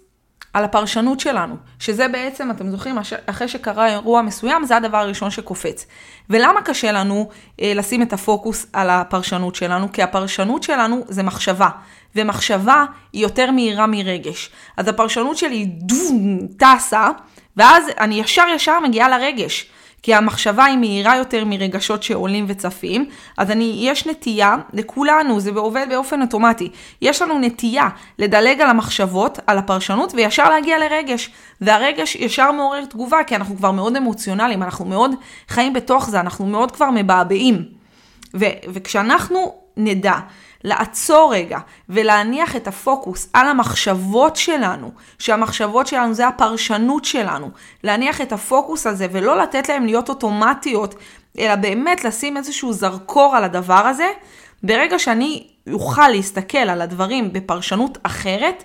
על 0.53 0.65
הפרשנות 0.65 1.21
שלנו, 1.21 1.57
שזה 1.79 2.09
בעצם, 2.09 2.51
אתם 2.51 2.71
זוכרים, 2.71 2.99
אחרי 3.27 3.49
שקרה 3.49 3.89
אירוע 3.89 4.23
מסוים, 4.23 4.65
זה 4.65 4.77
הדבר 4.77 4.97
הראשון 4.97 5.31
שקופץ. 5.31 5.87
ולמה 6.31 6.63
קשה 6.63 6.93
לנו 6.93 7.29
אה, 7.61 7.73
לשים 7.75 8.03
את 8.03 8.13
הפוקוס 8.13 8.67
על 8.73 8.91
הפרשנות 8.91 9.55
שלנו? 9.55 9.93
כי 9.93 10.03
הפרשנות 10.03 10.63
שלנו 10.63 11.05
זה 11.09 11.23
מחשבה, 11.23 11.69
ומחשבה 12.17 12.85
היא 13.13 13.23
יותר 13.23 13.51
מהירה 13.51 13.87
מרגש. 13.87 14.51
אז 14.77 14.89
הפרשנות 14.89 15.37
שלי 15.37 15.65
דום, 15.67 16.39
טסה, 16.59 17.11
ואז 17.57 17.85
אני 18.01 18.21
ישר 18.21 18.45
ישר 18.55 18.81
מגיעה 18.81 19.19
לרגש. 19.19 19.71
כי 20.07 20.15
המחשבה 20.15 20.65
היא 20.65 20.79
מהירה 20.79 21.17
יותר 21.17 21.45
מרגשות 21.45 22.03
שעולים 22.03 22.45
וצפים, 22.49 23.09
אז 23.37 23.51
אני, 23.51 23.79
יש 23.81 24.07
נטייה, 24.07 24.57
לכולנו, 24.73 25.41
זה 25.41 25.51
עובד 25.51 25.87
באופן 25.91 26.23
אוטומטי, 26.23 26.71
יש 27.03 27.23
לנו 27.23 27.39
נטייה 27.39 27.89
לדלג 28.19 28.61
על 28.61 28.71
המחשבות, 28.71 29.39
על 29.47 29.59
הפרשנות, 29.59 30.13
וישר 30.15 30.51
להגיע 30.51 30.79
לרגש. 30.79 31.31
והרגש 31.61 32.17
ישר 32.17 32.53
מעורר 32.53 32.85
תגובה, 32.85 33.25
כי 33.27 33.37
אנחנו 33.37 33.57
כבר 33.57 33.71
מאוד 33.71 33.97
אמוציונליים, 33.97 34.63
אנחנו 34.63 34.85
מאוד 34.85 35.11
חיים 35.49 35.73
בתוך 35.73 36.11
זה, 36.11 36.21
אנחנו 36.21 36.47
מאוד 36.47 36.71
כבר 36.71 36.91
מבעבעים. 36.95 37.65
ו- 38.35 38.57
וכשאנחנו 38.69 39.55
נדע 39.77 40.15
לעצור 40.67 41.35
רגע 41.35 41.59
ולהניח 41.89 42.57
את 42.57 42.69
הפוקוס 42.69 43.29
על 43.33 43.49
המחשבות 43.49 44.37
שלנו, 44.37 44.91
שהמחשבות 45.19 45.87
שלנו 45.87 46.15
זה 46.15 46.29
הפרשנות 46.29 47.05
שלנו, 47.05 47.51
להניח 47.85 48.21
את 48.21 48.33
הפוקוס 48.33 48.87
הזה 48.87 49.07
ולא 49.13 49.39
לתת 49.39 49.69
להם 49.69 49.87
להיות 49.87 50.09
אוטומטיות 50.09 50.95
אלא 51.39 51.55
באמת 51.55 52.05
לשים 52.05 52.37
איזשהו 52.37 52.73
זרקור 52.73 53.37
על 53.37 53.45
הדבר 53.45 53.87
הזה. 53.87 54.09
ברגע 54.63 54.99
שאני 54.99 55.47
אוכל 55.73 56.09
להסתכל 56.09 56.59
על 56.59 56.81
הדברים 56.81 57.33
בפרשנות 57.33 57.99
אחרת, 58.03 58.65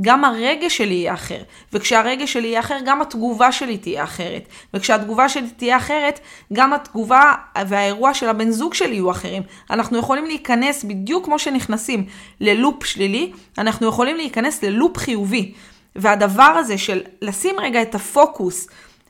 גם 0.00 0.24
הרגש 0.24 0.76
שלי 0.76 0.94
יהיה 0.94 1.14
אחר. 1.14 1.42
וכשהרגש 1.72 2.32
שלי 2.32 2.48
יהיה 2.48 2.60
אחר, 2.60 2.78
גם 2.84 3.02
התגובה 3.02 3.52
שלי 3.52 3.78
תהיה 3.78 4.04
אחרת. 4.04 4.48
וכשהתגובה 4.74 5.28
שלי 5.28 5.50
תהיה 5.56 5.76
אחרת, 5.76 6.20
גם 6.52 6.72
התגובה 6.72 7.32
והאירוע 7.66 8.14
של 8.14 8.28
הבן 8.28 8.50
זוג 8.50 8.74
שלי 8.74 8.94
יהיו 8.94 9.10
אחרים. 9.10 9.42
אנחנו 9.70 9.98
יכולים 9.98 10.24
להיכנס, 10.24 10.84
בדיוק 10.84 11.24
כמו 11.24 11.38
שנכנסים 11.38 12.06
ללופ 12.40 12.84
שלילי, 12.84 13.32
אנחנו 13.58 13.86
יכולים 13.86 14.16
להיכנס 14.16 14.64
ללופ 14.64 14.96
חיובי. 14.96 15.52
והדבר 15.96 16.42
הזה 16.42 16.78
של 16.78 17.00
לשים 17.22 17.60
רגע 17.60 17.82
את 17.82 17.94
הפוקוס 17.94 18.68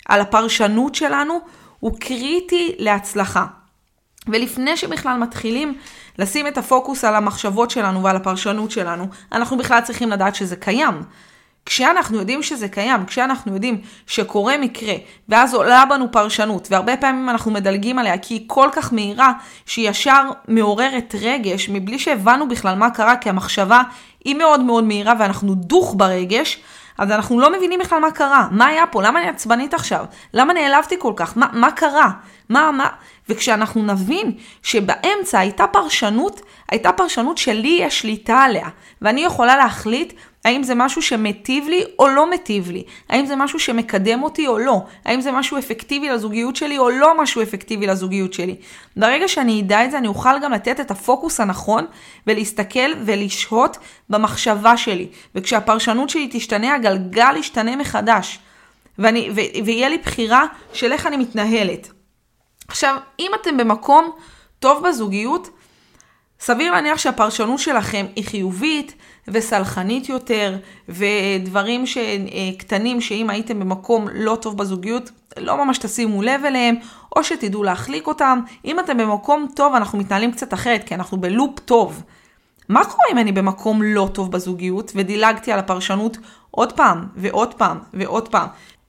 על 0.09 0.21
הפרשנות 0.21 0.95
שלנו, 0.95 1.41
הוא 1.81 1.93
קריטי 2.01 2.75
להצלחה. 2.79 3.47
ולפני 4.29 4.77
שבכלל 4.77 5.19
מתחילים 5.19 5.79
לשים 6.19 6.47
את 6.47 6.59
הפוקוס 6.59 7.05
על 7.05 7.15
המחשבות 7.15 7.71
שלנו 7.71 8.03
ועל 8.03 8.17
הפרשנות 8.17 8.71
שלנו, 8.71 9.07
אנחנו 9.33 9.57
בכלל 9.57 9.81
צריכים 9.81 10.11
לדעת 10.11 10.35
שזה 10.35 10.57
קיים. 10.57 11.03
כשאנחנו 11.67 12.19
יודעים 12.19 12.43
שזה 12.43 12.69
קיים, 12.69 13.07
כשאנחנו 13.07 13.55
יודעים 13.55 13.81
שקורה 14.07 14.59
מקרה, 14.59 14.95
ואז 15.29 15.55
עולה 15.55 15.85
בנו 15.91 16.13
פרשנות, 16.13 16.69
והרבה 16.71 16.97
פעמים 16.97 17.29
אנחנו 17.29 17.51
מדלגים 17.51 17.99
עליה 17.99 18.19
כי 18.19 18.35
היא 18.35 18.45
כל 18.47 18.69
כך 18.73 18.93
מהירה, 18.93 19.33
שהיא 19.67 19.91
ישר 19.91 20.23
מעוררת 20.49 21.15
רגש, 21.21 21.69
מבלי 21.69 21.99
שהבנו 21.99 22.49
בכלל 22.49 22.75
מה 22.75 22.91
קרה, 22.91 23.17
כי 23.17 23.29
המחשבה 23.29 23.83
היא 24.25 24.35
מאוד 24.35 24.61
מאוד 24.61 24.85
מהירה 24.85 25.15
ואנחנו 25.19 25.55
דוך 25.55 25.95
ברגש, 25.99 26.63
אז 26.99 27.11
אנחנו 27.11 27.41
לא 27.41 27.53
מבינים 27.53 27.81
בכלל 27.81 27.99
מה 27.99 28.11
קרה, 28.11 28.49
מה 28.51 28.67
היה 28.67 28.87
פה, 28.87 29.03
למה 29.03 29.21
אני 29.21 29.29
עצבנית 29.29 29.75
עכשיו, 29.75 30.05
למה 30.35 30.53
נעלבתי 30.53 30.95
כל 30.99 31.13
כך, 31.17 31.37
מה, 31.37 31.47
מה 31.53 31.71
קרה, 31.71 32.11
מה, 32.49 32.71
מה, 32.71 32.89
וכשאנחנו 33.29 33.83
נבין 33.83 34.33
שבאמצע 34.63 35.39
הייתה 35.39 35.67
פרשנות, 35.67 36.41
הייתה 36.69 36.93
פרשנות 36.93 37.39
שלי 37.39 37.79
יש 37.81 38.01
שליטה 38.01 38.43
עליה, 38.43 38.69
ואני 39.03 39.21
יכולה 39.21 39.57
להחליט 39.57 40.13
האם 40.45 40.63
זה 40.63 40.75
משהו 40.75 41.03
שמטיב 41.03 41.69
לי 41.69 41.85
או 41.99 42.09
לא 42.09 42.31
מטיב 42.31 42.71
לי, 42.71 42.83
האם 43.09 43.27
זה 43.27 43.37
משהו 43.37 43.59
שמקדם 43.59 44.23
אותי 44.23 44.47
או 44.47 44.59
לא, 44.59 44.83
האם 45.05 45.21
זה 45.21 45.33
משהו 45.33 45.59
אפקטיבי 45.59 46.09
לזוגיות 46.09 46.57
שלי 46.57 46.79
או 46.79 46.91
לא 46.91 47.23
משהו 47.23 47.43
אפקטיבי 47.43 47.87
לזוגיות 47.87 48.33
שלי. 48.33 48.57
ברגע 48.97 49.29
שאני 49.29 49.61
אדע 49.61 49.85
את 49.85 49.91
זה, 49.91 49.99
אני 49.99 50.09
אוכל 50.09 50.39
גם 50.43 50.53
לתת 50.53 50.81
את 50.81 50.91
הפוקוס 50.91 51.41
הנכון 51.41 51.87
ולהסתכל 52.27 52.93
ולשהות 53.05 53.79
במחשבה 54.11 54.77
שלי. 54.77 55.07
וכשהפרשנות 55.35 56.11
שלי 56.11 56.29
תשתנה, 56.33 56.75
הגלגל 56.75 57.37
ישתנה 57.37 57.77
מחדש. 57.77 58.39
ואני, 58.99 59.31
ו, 59.31 59.65
ויהיה 59.65 59.89
לי 59.89 59.99
בחירה 59.99 60.47
של 60.73 60.93
איך 60.93 61.07
אני 61.07 61.17
מתנהלת. 61.17 61.89
עכשיו, 62.69 62.97
אם 63.19 63.31
אתם 63.41 63.57
במקום 63.57 64.11
טוב 64.59 64.89
בזוגיות, 64.89 65.51
סביר 66.41 66.73
להניח 66.73 66.99
שהפרשנות 66.99 67.59
שלכם 67.59 68.07
היא 68.17 68.25
חיובית 68.25 68.95
וסלחנית 69.33 70.09
יותר, 70.09 70.57
ודברים 70.89 71.85
קטנים 72.59 73.01
שאם 73.01 73.31
הייתם 73.31 73.61
במקום 73.61 74.09
לא 74.13 74.39
טוב 74.41 74.57
בזוגיות, 74.59 75.11
לא 75.37 75.65
ממש 75.65 75.79
תשימו 75.79 76.23
לב 76.23 76.45
אליהם, 76.45 76.75
או 77.17 77.25
שתדעו 77.25 77.63
להחליק 77.63 78.07
אותם. 78.07 78.41
אם 78.65 78.81
אתם 78.81 78.97
במקום 78.97 79.47
טוב, 79.57 79.75
אנחנו 79.75 79.99
מתנהלים 79.99 80.33
קצת 80.33 80.55
אחרת, 80.55 80.85
כי 80.85 80.95
אנחנו 80.95 81.21
בלופ 81.21 81.61
טוב. 81.61 82.03
מה 82.69 82.85
קורה 82.85 83.05
אם 83.13 83.19
אני 83.19 83.33
במקום 83.33 83.83
לא 83.83 84.09
טוב 84.13 84.33
בזוגיות, 84.33 84.93
ודילגתי 84.95 85.53
על 85.53 85.59
הפרשנות 85.59 86.19
עוד 86.51 86.73
פעם, 86.73 87.07
ועוד 87.17 87.55
פעם, 87.55 87.79
ועוד 87.95 88.29
פעם, 88.29 88.49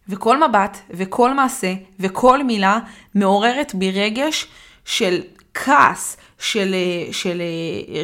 וכל 0.09 0.47
מבט, 0.47 0.77
וכל 0.89 1.33
מעשה, 1.33 1.73
וכל 1.99 2.43
מילה 2.43 2.79
מעוררת 3.15 3.75
בי 3.75 3.91
רגש 3.91 4.47
של 4.85 5.21
כעס, 5.63 6.17
של, 6.39 6.75
של 7.11 7.41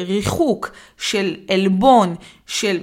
ריחוק, 0.06 0.70
של 0.98 1.36
עלבון, 1.48 2.14
של... 2.46 2.78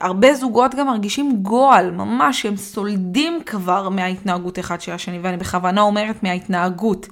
הרבה 0.00 0.34
זוגות 0.34 0.74
גם 0.74 0.86
מרגישים 0.86 1.36
גועל, 1.42 1.90
ממש, 1.90 2.46
הם 2.46 2.56
סולדים 2.56 3.42
כבר 3.46 3.88
מההתנהגות 3.88 4.58
אחד 4.58 4.80
של 4.80 4.92
השני, 4.92 5.18
ואני 5.18 5.36
בכוונה 5.36 5.80
אומרת 5.80 6.22
מההתנהגות. 6.22 7.06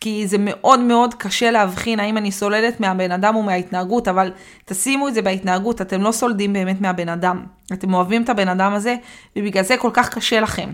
כי 0.00 0.26
זה 0.26 0.36
מאוד 0.40 0.80
מאוד 0.80 1.14
קשה 1.14 1.50
להבחין 1.50 2.00
האם 2.00 2.16
אני 2.16 2.32
סולדת 2.32 2.80
מהבן 2.80 3.12
אדם 3.12 3.36
או 3.36 3.42
מההתנהגות, 3.42 4.08
אבל 4.08 4.32
תשימו 4.64 5.08
את 5.08 5.14
זה 5.14 5.22
בהתנהגות, 5.22 5.80
אתם 5.80 6.02
לא 6.02 6.12
סולדים 6.12 6.52
באמת 6.52 6.80
מהבן 6.80 7.08
אדם. 7.08 7.44
אתם 7.72 7.94
אוהבים 7.94 8.22
את 8.22 8.28
הבן 8.28 8.48
אדם 8.48 8.74
הזה, 8.74 8.96
ובגלל 9.36 9.64
זה 9.64 9.76
כל 9.76 9.90
כך 9.92 10.14
קשה 10.14 10.40
לכם. 10.40 10.70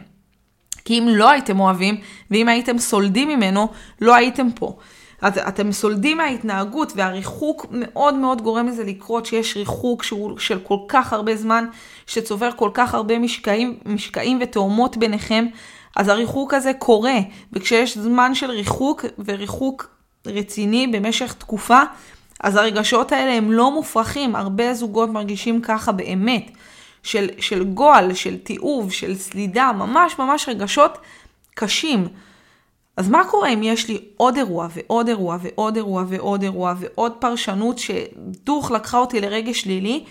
כי 0.85 0.99
אם 0.99 1.09
לא 1.09 1.31
הייתם 1.31 1.61
אוהבים, 1.61 1.97
ואם 2.31 2.49
הייתם 2.49 2.79
סולדים 2.79 3.29
ממנו, 3.29 3.69
לא 4.01 4.15
הייתם 4.15 4.47
פה. 4.55 4.77
אז 5.25 5.39
אתם 5.39 5.73
סולדים 5.73 6.17
מההתנהגות, 6.17 6.93
והריחוק 6.97 7.67
מאוד 7.71 8.15
מאוד 8.15 8.43
גורם 8.43 8.67
לזה 8.67 8.85
לקרות, 8.85 9.27
שיש 9.27 9.57
ריחוק 9.57 10.03
שהוא 10.03 10.39
של 10.39 10.59
כל 10.59 10.79
כך 10.89 11.13
הרבה 11.13 11.37
זמן, 11.37 11.65
שצובר 12.07 12.51
כל 12.57 12.71
כך 12.75 12.95
הרבה 12.95 13.19
משקעים, 13.19 13.79
משקעים 13.87 14.39
ותאומות 14.43 14.97
ביניכם, 14.97 15.47
אז 15.97 16.09
הריחוק 16.09 16.55
הזה 16.55 16.73
קורה, 16.79 17.17
וכשיש 17.53 17.99
זמן 17.99 18.35
של 18.35 18.51
ריחוק, 18.51 19.05
וריחוק 19.25 19.89
רציני 20.27 20.87
במשך 20.87 21.33
תקופה, 21.33 21.81
אז 22.41 22.57
הרגשות 22.57 23.13
האלה 23.13 23.33
הם 23.33 23.53
לא 23.53 23.75
מופרכים, 23.75 24.37
הרבה 24.37 24.75
זוגות 24.75 25.11
מרגישים 25.11 25.61
ככה 25.61 25.93
באמת. 25.93 26.51
של, 27.03 27.29
של 27.39 27.65
גועל, 27.65 28.15
של 28.15 28.37
תיעוב, 28.39 28.93
של 28.93 29.15
סלידה, 29.17 29.73
ממש 29.73 30.19
ממש 30.19 30.49
רגשות 30.49 30.99
קשים. 31.55 32.09
אז 32.97 33.09
מה 33.09 33.25
קורה 33.25 33.49
אם 33.49 33.63
יש 33.63 33.89
לי 33.89 34.01
עוד 34.17 34.37
אירוע 34.37 34.69
ועוד 34.75 35.09
אירוע 35.09 35.37
ועוד 35.43 35.77
אירוע 35.77 36.05
ועוד 36.09 36.43
אירוע 36.43 36.75
ועוד 36.79 37.13
פרשנות 37.13 37.79
שדוך 37.79 38.71
לקחה 38.71 38.99
אותי 38.99 39.21
לרגש 39.21 39.61
שלילי, 39.61 40.05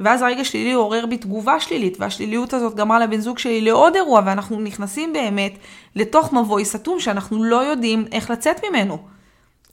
ואז 0.00 0.22
הרגש 0.22 0.48
שלילי 0.48 0.72
עורר 0.72 1.06
בי 1.06 1.16
תגובה 1.16 1.60
שלילית, 1.60 1.96
והשליליות 2.00 2.52
הזאת 2.52 2.74
גמרה 2.74 2.98
לבן 2.98 3.20
זוג 3.20 3.38
שלי 3.38 3.60
לעוד 3.60 3.96
אירוע, 3.96 4.22
ואנחנו 4.26 4.60
נכנסים 4.60 5.12
באמת 5.12 5.58
לתוך 5.96 6.32
מבוי 6.32 6.64
סתום 6.64 7.00
שאנחנו 7.00 7.44
לא 7.44 7.56
יודעים 7.56 8.04
איך 8.12 8.30
לצאת 8.30 8.60
ממנו. 8.64 8.98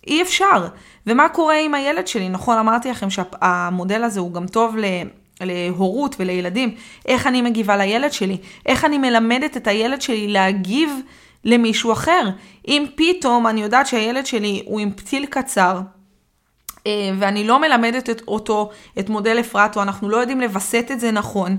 אי 0.07 0.21
אפשר. 0.21 0.67
ומה 1.07 1.29
קורה 1.29 1.59
עם 1.59 1.73
הילד 1.73 2.07
שלי? 2.07 2.29
נכון, 2.29 2.57
אמרתי 2.57 2.89
לכם 2.89 3.07
שהמודל 3.09 4.03
הזה 4.03 4.19
הוא 4.19 4.33
גם 4.33 4.47
טוב 4.47 4.77
ל... 4.77 4.85
להורות 5.41 6.15
ולילדים, 6.19 6.75
איך 7.05 7.27
אני 7.27 7.41
מגיבה 7.41 7.77
לילד 7.77 8.11
שלי, 8.11 8.37
איך 8.65 8.85
אני 8.85 8.97
מלמדת 8.97 9.57
את 9.57 9.67
הילד 9.67 10.01
שלי 10.01 10.27
להגיב 10.27 10.89
למישהו 11.45 11.91
אחר. 11.91 12.29
אם 12.67 12.85
פתאום 12.95 13.47
אני 13.47 13.61
יודעת 13.61 13.87
שהילד 13.87 14.25
שלי 14.25 14.63
הוא 14.65 14.79
עם 14.79 14.91
פתיל 14.91 15.25
קצר, 15.25 15.81
אה, 16.87 17.11
ואני 17.19 17.47
לא 17.47 17.59
מלמדת 17.59 18.09
את 18.09 18.21
אותו, 18.27 18.69
את 18.99 19.09
מודל 19.09 19.39
אפרת, 19.39 19.77
או 19.77 19.81
אנחנו 19.81 20.09
לא 20.09 20.17
יודעים 20.17 20.41
לווסת 20.41 20.87
את 20.91 20.99
זה 20.99 21.11
נכון, 21.11 21.57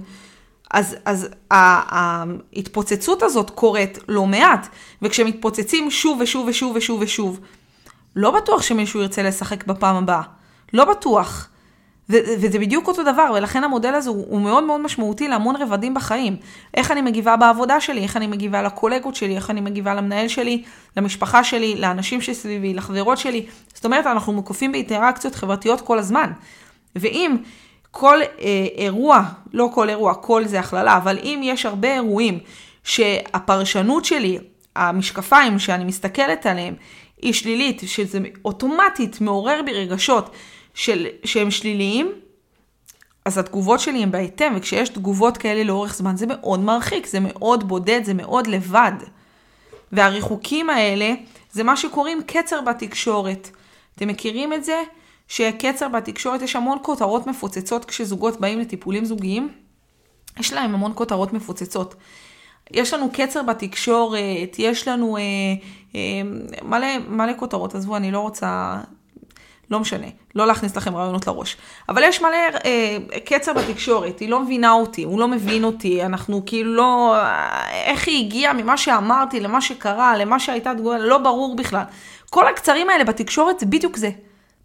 אז, 0.73 0.97
אז 1.05 1.29
ההתפוצצות 1.51 3.23
הזאת 3.23 3.51
קורית 3.51 3.99
לא 4.09 4.27
מעט, 4.27 4.69
וכשמתפוצצים 5.03 5.91
שוב 5.91 6.21
ושוב 6.21 6.47
ושוב 6.49 6.77
ושוב 6.77 7.01
ושוב, 7.01 7.41
לא 8.17 8.31
בטוח 8.31 8.63
שמישהו 8.63 9.01
ירצה 9.01 9.23
לשחק 9.23 9.67
בפעם 9.67 9.97
הבאה. 9.97 10.23
לא 10.73 10.85
בטוח. 10.85 11.49
וזה 12.09 12.59
בדיוק 12.59 12.89
אותו 12.89 13.03
דבר, 13.03 13.33
ולכן 13.35 13.65
המודל 13.65 13.95
הזה 13.95 14.11
הוא, 14.11 14.25
הוא 14.29 14.41
מאוד 14.41 14.65
מאוד 14.65 14.81
משמעותי 14.81 15.29
להמון 15.29 15.57
רבדים 15.57 15.95
בחיים. 15.95 16.37
איך 16.75 16.91
אני 16.91 17.03
מגיבה 17.03 17.37
בעבודה 17.37 17.81
שלי, 17.81 18.03
איך 18.03 18.17
אני 18.17 18.27
מגיבה 18.27 18.63
לקולגות 18.63 19.15
שלי, 19.15 19.37
איך 19.37 19.51
אני 19.51 19.61
מגיבה 19.61 19.95
למנהל 19.95 20.29
שלי, 20.29 20.63
למשפחה 20.97 21.45
שלי, 21.45 21.75
לאנשים 21.79 22.21
שסביבי, 22.21 22.75
לחברות 22.75 23.19
שלי. 23.19 23.47
זאת 23.75 23.85
אומרת, 23.85 24.07
אנחנו 24.07 24.33
מוקפים 24.33 24.73
באינטראקציות 24.73 25.35
חברתיות 25.35 25.81
כל 25.81 25.99
הזמן. 25.99 26.31
ואם 26.97 27.37
כל 27.91 28.19
אה, 28.41 28.67
אירוע, 28.77 29.23
לא 29.53 29.71
כל 29.75 29.89
אירוע, 29.89 30.15
כל 30.15 30.45
זה 30.45 30.61
הכללה, 30.61 30.97
אבל 30.97 31.19
אם 31.23 31.41
יש 31.45 31.67
הרבה 31.67 31.95
אירועים 31.95 32.39
שהפרשנות 32.85 34.05
שלי, 34.05 34.39
המשקפיים 34.77 35.59
שאני 35.59 35.85
מסתכלת 35.85 36.47
עליהם, 36.47 36.75
היא 37.23 37.33
שלילית, 37.33 37.83
שזה 37.87 38.19
אוטומטית 38.45 39.21
מעורר 39.21 39.61
בי 39.65 39.73
רגשות 39.73 40.31
של, 40.75 41.07
שהם 41.25 41.51
שליליים, 41.51 42.13
אז 43.25 43.39
התגובות 43.39 43.81
שלי 43.81 44.03
הן 44.03 44.11
בהתאם, 44.11 44.53
וכשיש 44.57 44.89
תגובות 44.89 45.37
כאלה 45.37 45.65
לאורך 45.65 45.95
זמן 45.95 46.17
זה 46.17 46.27
מאוד 46.29 46.61
מרחיק, 46.61 47.07
זה 47.07 47.19
מאוד 47.21 47.69
בודד, 47.69 48.01
זה 48.05 48.15
מאוד 48.15 48.47
לבד. 48.47 48.93
והריחוקים 49.93 50.71
האלה 50.71 51.15
זה 51.53 51.63
מה 51.63 51.77
שקוראים 51.77 52.23
קצר 52.27 52.61
בתקשורת. 52.61 53.51
אתם 53.97 54.09
מכירים 54.09 54.53
את 54.53 54.65
זה? 54.65 54.83
שקצר 55.29 55.89
בתקשורת 55.89 56.43
יש 56.43 56.57
המון 56.57 56.79
כותרות 56.83 57.27
מפוצצות 57.27 57.85
כשזוגות 57.85 58.41
באים 58.41 58.61
לטיפולים 58.61 59.05
זוגיים. 59.05 59.49
יש 60.39 60.53
להם 60.53 60.75
המון 60.75 60.93
כותרות 60.95 61.33
מפוצצות. 61.33 61.95
יש 62.71 62.95
לנו 62.95 63.11
קצר 63.13 63.43
בתקשורת, 63.43 64.59
יש 64.59 64.89
לנו 64.89 65.17
אה, 65.17 65.23
אה, 65.95 66.01
מלא, 66.63 66.99
מלא 67.09 67.33
כותרות, 67.37 67.75
עזבו, 67.75 67.97
אני 67.97 68.11
לא 68.11 68.21
רוצה 68.21 68.81
לא 69.71 69.81
משנה, 69.81 70.07
לא 70.35 70.47
להכניס 70.47 70.77
לכם 70.77 70.97
רעיונות 70.97 71.27
לראש. 71.27 71.57
אבל 71.89 72.03
יש 72.05 72.23
מלא 72.23 72.37
אה, 72.65 72.97
קצר 73.25 73.53
בתקשורת, 73.53 74.21
היא 74.21 74.29
לא 74.29 74.41
מבינה 74.41 74.73
אותי, 74.73 75.05
הוא 75.05 75.21
לא 75.21 75.29
מבין 75.29 75.65
אותי, 75.65 76.05
אנחנו 76.05 76.43
כאילו 76.47 76.75
לא... 76.75 77.17
איך 77.87 78.09
היא 78.09 78.27
הגיעה 78.27 78.53
ממה 78.53 78.77
שאמרתי 78.77 79.41
למה 79.41 79.61
שקרה, 79.61 80.17
למה 80.17 80.41
שהייתה 80.41 80.75
תגובה, 80.75 80.99
לא 80.99 81.19
ברור 81.19 81.57
בכלל. 81.57 81.85
כל 82.31 82.47
הקצרים 82.47 82.91
האלה 82.91 83.05
בתקשורת 83.05 83.61
זה 83.61 83.67
בדיוק 83.67 83.97
זה. 83.97 84.11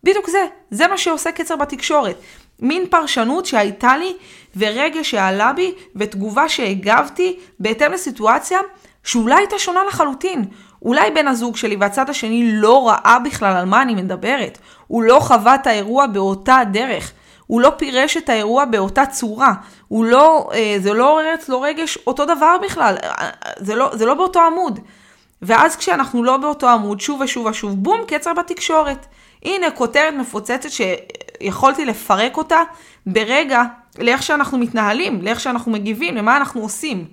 בדיוק 0.04 0.30
זה. 0.30 0.46
זה 0.72 0.88
מה 0.88 0.98
שעושה 0.98 1.32
קצר 1.32 1.56
בתקשורת. 1.56 2.16
מין 2.60 2.88
פרשנות 2.90 3.46
שהייתה 3.46 3.98
לי, 3.98 4.14
ורגע 4.56 5.04
שעלה 5.04 5.54
בי, 5.54 5.74
ותגובה 5.96 6.50
שהגבתי, 6.50 7.40
בהתאם 7.60 7.92
לסיטואציה 7.92 8.60
שאולי 9.04 9.36
הייתה 9.36 9.60
שונה 9.60 9.84
לחלוטין. 9.84 10.46
אולי 10.82 11.12
בן 11.12 11.28
הזוג 11.28 11.58
שלי 11.58 11.76
והצד 11.76 12.10
השני 12.10 12.52
לא 12.54 12.88
ראה 12.88 13.18
בכלל 13.26 13.56
על 13.58 13.66
מה 13.66 13.82
אני 13.82 13.96
מדברת. 13.96 14.58
הוא 14.88 15.04
לא 15.04 15.20
חווה 15.20 15.56
את 15.56 15.68
האירוע 15.68 16.08
באותה 16.08 16.60
דרך. 16.72 17.12
הוא 17.48 17.62
לא 17.62 17.72
פירש 17.78 18.18
את 18.18 18.30
האירוע 18.30 18.66
באותה 18.66 19.06
צורה. 19.06 19.54
הוא 19.88 20.06
לא, 20.06 20.50
אה, 20.54 20.76
זה 20.80 20.94
לא 20.94 21.12
עורר 21.12 21.34
אצלו 21.34 21.62
רגש 21.62 21.98
אותו 22.08 22.26
דבר 22.26 22.56
בכלל. 22.64 22.96
אה, 23.04 23.30
זה 23.58 23.76
לא, 23.76 23.90
זה 23.94 24.06
לא 24.06 24.14
באותו 24.14 24.42
עמוד. 24.42 24.80
ואז 25.42 25.76
כשאנחנו 25.76 26.24
לא 26.24 26.38
באותו 26.38 26.70
עמוד, 26.70 27.00
שוב 27.00 27.22
ושוב 27.22 27.46
ושוב, 27.46 27.84
בום, 27.84 28.02
קצר 28.08 28.34
בתקשורת. 28.34 29.06
הנה 29.44 29.72
כותרת 29.72 30.14
מפוצצת 30.14 30.70
שיכולתי 30.70 31.86
לפרק 31.86 32.38
אותה 32.38 32.62
ברגע 33.06 33.64
לאיך 33.98 34.24
שאנחנו 34.24 34.58
מתנהלים, 34.58 35.22
לאיך 35.22 35.40
שאנחנו 35.40 35.72
מגיבים, 35.72 36.16
למה 36.16 36.38
אנחנו 36.38 36.62
עושים. 36.62 37.06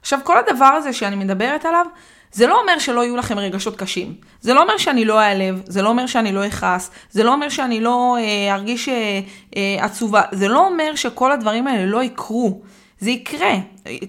עכשיו, 0.00 0.18
כל 0.24 0.38
הדבר 0.38 0.64
הזה 0.64 0.92
שאני 0.92 1.16
מדברת 1.16 1.64
עליו, 1.64 1.86
זה 2.34 2.46
לא 2.46 2.60
אומר 2.60 2.78
שלא 2.78 3.04
יהיו 3.04 3.16
לכם 3.16 3.38
רגשות 3.38 3.76
קשים. 3.76 4.14
זה 4.40 4.54
לא 4.54 4.62
אומר 4.62 4.78
שאני 4.78 5.04
לא 5.04 5.20
אעלב, 5.20 5.62
זה 5.66 5.82
לא 5.82 5.88
אומר 5.88 6.06
שאני 6.06 6.32
לא 6.32 6.46
אכעס, 6.46 6.90
זה 7.10 7.24
לא 7.24 7.32
אומר 7.32 7.48
שאני 7.48 7.80
לא 7.80 8.16
אה, 8.20 8.54
ארגיש 8.54 8.88
אה, 8.88 9.20
אה, 9.56 9.84
עצובה, 9.84 10.22
זה 10.32 10.48
לא 10.48 10.66
אומר 10.66 10.94
שכל 10.94 11.32
הדברים 11.32 11.66
האלה 11.66 11.86
לא 11.86 12.02
יקרו. 12.02 12.60
זה 13.00 13.10
יקרה, 13.10 13.54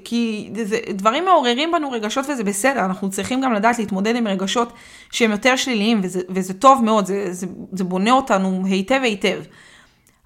כי 0.03 0.49
זה, 0.63 0.79
דברים 0.89 1.25
מעוררים 1.25 1.71
בנו 1.71 1.91
רגשות 1.91 2.25
וזה 2.29 2.43
בסדר, 2.43 2.85
אנחנו 2.85 3.09
צריכים 3.09 3.41
גם 3.41 3.53
לדעת 3.53 3.79
להתמודד 3.79 4.15
עם 4.15 4.27
רגשות 4.27 4.73
שהם 5.11 5.31
יותר 5.31 5.55
שליליים 5.55 5.99
וזה, 6.03 6.21
וזה 6.29 6.53
טוב 6.53 6.83
מאוד, 6.83 7.05
זה, 7.05 7.33
זה, 7.33 7.47
זה 7.71 7.83
בונה 7.83 8.11
אותנו 8.11 8.63
היטב 8.65 8.99
היטב. 9.03 9.41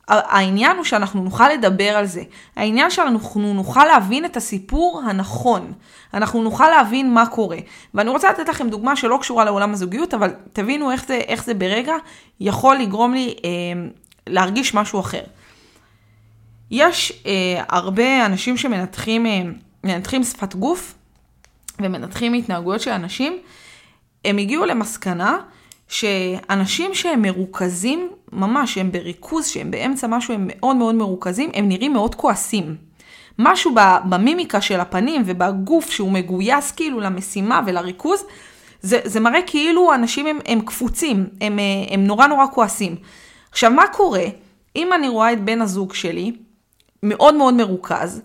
העניין 0.09 0.77
הוא 0.77 0.85
שאנחנו 0.85 1.23
נוכל 1.23 1.49
לדבר 1.49 1.89
על 1.89 2.05
זה. 2.05 2.23
העניין 2.55 2.91
שאנחנו 2.91 3.53
נוכל 3.53 3.85
להבין 3.85 4.25
את 4.25 4.37
הסיפור 4.37 5.01
הנכון. 5.05 5.73
אנחנו 6.13 6.43
נוכל 6.43 6.69
להבין 6.69 7.13
מה 7.13 7.25
קורה. 7.25 7.57
ואני 7.93 8.09
רוצה 8.09 8.29
לתת 8.29 8.49
לכם 8.49 8.69
דוגמה 8.69 8.95
שלא 8.95 9.17
קשורה 9.21 9.45
לעולם 9.45 9.73
הזוגיות, 9.73 10.13
אבל 10.13 10.33
תבינו 10.53 10.91
איך 10.91 11.05
זה, 11.07 11.15
איך 11.15 11.43
זה 11.43 11.53
ברגע 11.53 11.93
יכול 12.39 12.75
לגרום 12.75 13.13
לי 13.13 13.35
אה, 13.45 13.49
להרגיש 14.27 14.73
משהו 14.73 14.99
אחר. 14.99 15.23
יש 16.71 17.23
אה, 17.25 17.63
הרבה 17.69 18.25
אנשים 18.25 18.57
שמנתחים 18.57 19.25
אה, 19.85 20.23
שפת 20.23 20.55
גוף 20.55 20.93
ומנתחים 21.79 22.33
התנהגויות 22.33 22.81
של 22.81 22.91
אנשים, 22.91 23.37
הם 24.25 24.37
הגיעו 24.37 24.65
למסקנה 24.65 25.37
שאנשים 25.89 26.93
שהם 26.93 27.21
מרוכזים, 27.21 28.09
ממש, 28.31 28.73
שהם 28.73 28.91
בריכוז, 28.91 29.47
שהם 29.47 29.71
באמצע 29.71 30.07
משהו, 30.07 30.33
הם 30.33 30.47
מאוד 30.47 30.75
מאוד 30.75 30.95
מרוכזים, 30.95 31.49
הם 31.53 31.67
נראים 31.69 31.93
מאוד 31.93 32.15
כועסים. 32.15 32.75
משהו 33.39 33.75
במימיקה 34.09 34.61
של 34.61 34.79
הפנים 34.79 35.21
ובגוף 35.25 35.89
שהוא 35.89 36.11
מגויס 36.11 36.71
כאילו 36.71 36.99
למשימה 36.99 37.61
ולריכוז, 37.65 38.23
זה, 38.81 38.99
זה 39.03 39.19
מראה 39.19 39.41
כאילו 39.47 39.93
אנשים 39.93 40.27
הם, 40.27 40.39
הם 40.45 40.61
קפוצים, 40.61 41.27
הם, 41.41 41.59
הם 41.91 42.03
נורא 42.03 42.27
נורא 42.27 42.45
כועסים. 42.53 42.95
עכשיו, 43.51 43.71
מה 43.71 43.87
קורה 43.87 44.25
אם 44.75 44.93
אני 44.93 45.09
רואה 45.09 45.33
את 45.33 45.43
בן 45.43 45.61
הזוג 45.61 45.93
שלי, 45.93 46.31
מאוד 47.03 47.35
מאוד 47.35 47.53
מרוכז, 47.53 48.21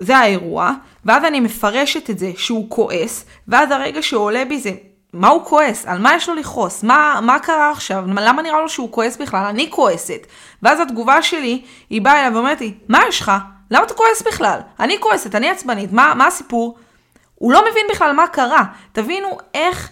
זה 0.00 0.16
האירוע, 0.16 0.72
ואז 1.04 1.24
אני 1.24 1.40
מפרשת 1.40 2.10
את 2.10 2.18
זה 2.18 2.32
שהוא 2.36 2.70
כועס, 2.70 3.24
ואז 3.48 3.70
הרגע 3.70 4.02
שעולה 4.02 4.44
בי 4.44 4.58
זה, 4.58 4.72
מה 5.12 5.28
הוא 5.28 5.44
כועס? 5.44 5.86
על 5.86 5.98
מה 5.98 6.14
יש 6.14 6.28
לו 6.28 6.34
לכעוס? 6.34 6.82
מה, 6.82 7.20
מה 7.22 7.38
קרה 7.38 7.70
עכשיו? 7.70 8.04
למה 8.06 8.42
נראה 8.42 8.60
לו 8.60 8.68
שהוא 8.68 8.92
כועס 8.92 9.16
בכלל? 9.16 9.44
אני 9.44 9.70
כועסת. 9.70 10.26
ואז 10.62 10.80
התגובה 10.80 11.22
שלי, 11.22 11.62
היא 11.90 12.02
באה 12.02 12.20
אליו 12.20 12.34
ואומרת 12.34 12.60
לי, 12.60 12.74
מה 12.88 13.00
יש 13.08 13.20
לך? 13.20 13.32
למה 13.70 13.84
אתה 13.84 13.94
כועס 13.94 14.22
בכלל? 14.22 14.60
אני 14.80 15.00
כועסת, 15.00 15.34
אני 15.34 15.50
עצבנית, 15.50 15.92
מה, 15.92 16.12
מה 16.16 16.26
הסיפור? 16.26 16.78
הוא 17.34 17.52
לא 17.52 17.64
מבין 17.70 17.86
בכלל 17.90 18.12
מה 18.12 18.26
קרה. 18.26 18.64
תבינו 18.92 19.38
איך 19.54 19.90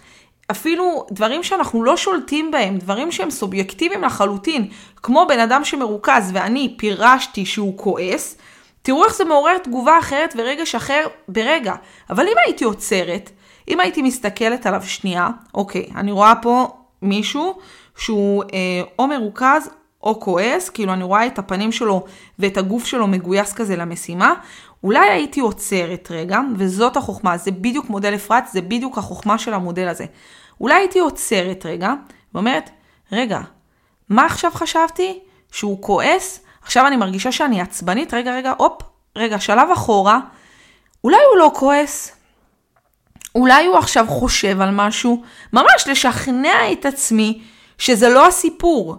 אפילו 0.50 1.06
דברים 1.10 1.42
שאנחנו 1.42 1.84
לא 1.84 1.96
שולטים 1.96 2.50
בהם, 2.50 2.78
דברים 2.78 3.12
שהם 3.12 3.30
סובייקטיביים 3.30 4.02
לחלוטין, 4.02 4.68
כמו 4.96 5.26
בן 5.28 5.40
אדם 5.40 5.64
שמרוכז 5.64 6.30
ואני 6.34 6.74
פירשתי 6.78 7.46
שהוא 7.46 7.78
כועס, 7.78 8.38
תראו 8.82 9.04
איך 9.04 9.14
זה 9.14 9.24
מעורר 9.24 9.58
תגובה 9.58 9.98
אחרת 9.98 10.34
ורגש 10.38 10.74
אחר 10.74 11.06
ברגע. 11.28 11.74
אבל 12.10 12.26
אם 12.26 12.34
הייתי 12.44 12.64
עוצרת, 12.64 13.30
אם 13.68 13.80
הייתי 13.80 14.02
מסתכלת 14.02 14.66
עליו 14.66 14.82
שנייה, 14.82 15.28
אוקיי, 15.54 15.86
אני 15.96 16.12
רואה 16.12 16.32
פה 16.42 16.68
מישהו 17.02 17.58
שהוא 17.96 18.44
אה, 18.52 18.82
או 18.98 19.06
מרוכז 19.06 19.70
או 20.02 20.20
כועס, 20.20 20.68
כאילו 20.68 20.92
אני 20.92 21.04
רואה 21.04 21.26
את 21.26 21.38
הפנים 21.38 21.72
שלו 21.72 22.04
ואת 22.38 22.56
הגוף 22.56 22.84
שלו 22.84 23.06
מגויס 23.06 23.52
כזה 23.52 23.76
למשימה, 23.76 24.34
אולי 24.84 25.10
הייתי 25.10 25.40
עוצרת 25.40 26.08
רגע, 26.10 26.40
וזאת 26.56 26.96
החוכמה, 26.96 27.36
זה 27.36 27.50
בדיוק 27.50 27.90
מודל 27.90 28.14
אפרת, 28.14 28.48
זה 28.52 28.60
בדיוק 28.62 28.98
החוכמה 28.98 29.38
של 29.38 29.54
המודל 29.54 29.88
הזה. 29.88 30.04
אולי 30.60 30.74
הייתי 30.74 30.98
עוצרת 30.98 31.66
רגע, 31.66 31.92
ואומרת, 32.34 32.70
רגע, 33.12 33.40
מה 34.08 34.26
עכשיו 34.26 34.50
חשבתי? 34.54 35.18
שהוא 35.52 35.82
כועס? 35.82 36.40
עכשיו 36.62 36.86
אני 36.86 36.96
מרגישה 36.96 37.32
שאני 37.32 37.60
עצבנית, 37.60 38.14
רגע, 38.14 38.34
רגע, 38.34 38.52
הופ, 38.56 38.82
רגע, 39.16 39.40
שלב 39.40 39.68
אחורה, 39.72 40.20
אולי 41.04 41.16
הוא 41.30 41.38
לא 41.38 41.50
כועס, 41.54 42.16
אולי 43.34 43.66
הוא 43.66 43.78
עכשיו 43.78 44.06
חושב 44.08 44.60
על 44.60 44.70
משהו, 44.72 45.22
ממש 45.52 45.84
לשכנע 45.86 46.72
את 46.72 46.86
עצמי 46.86 47.42
שזה 47.78 48.08
לא 48.08 48.26
הסיפור. 48.26 48.96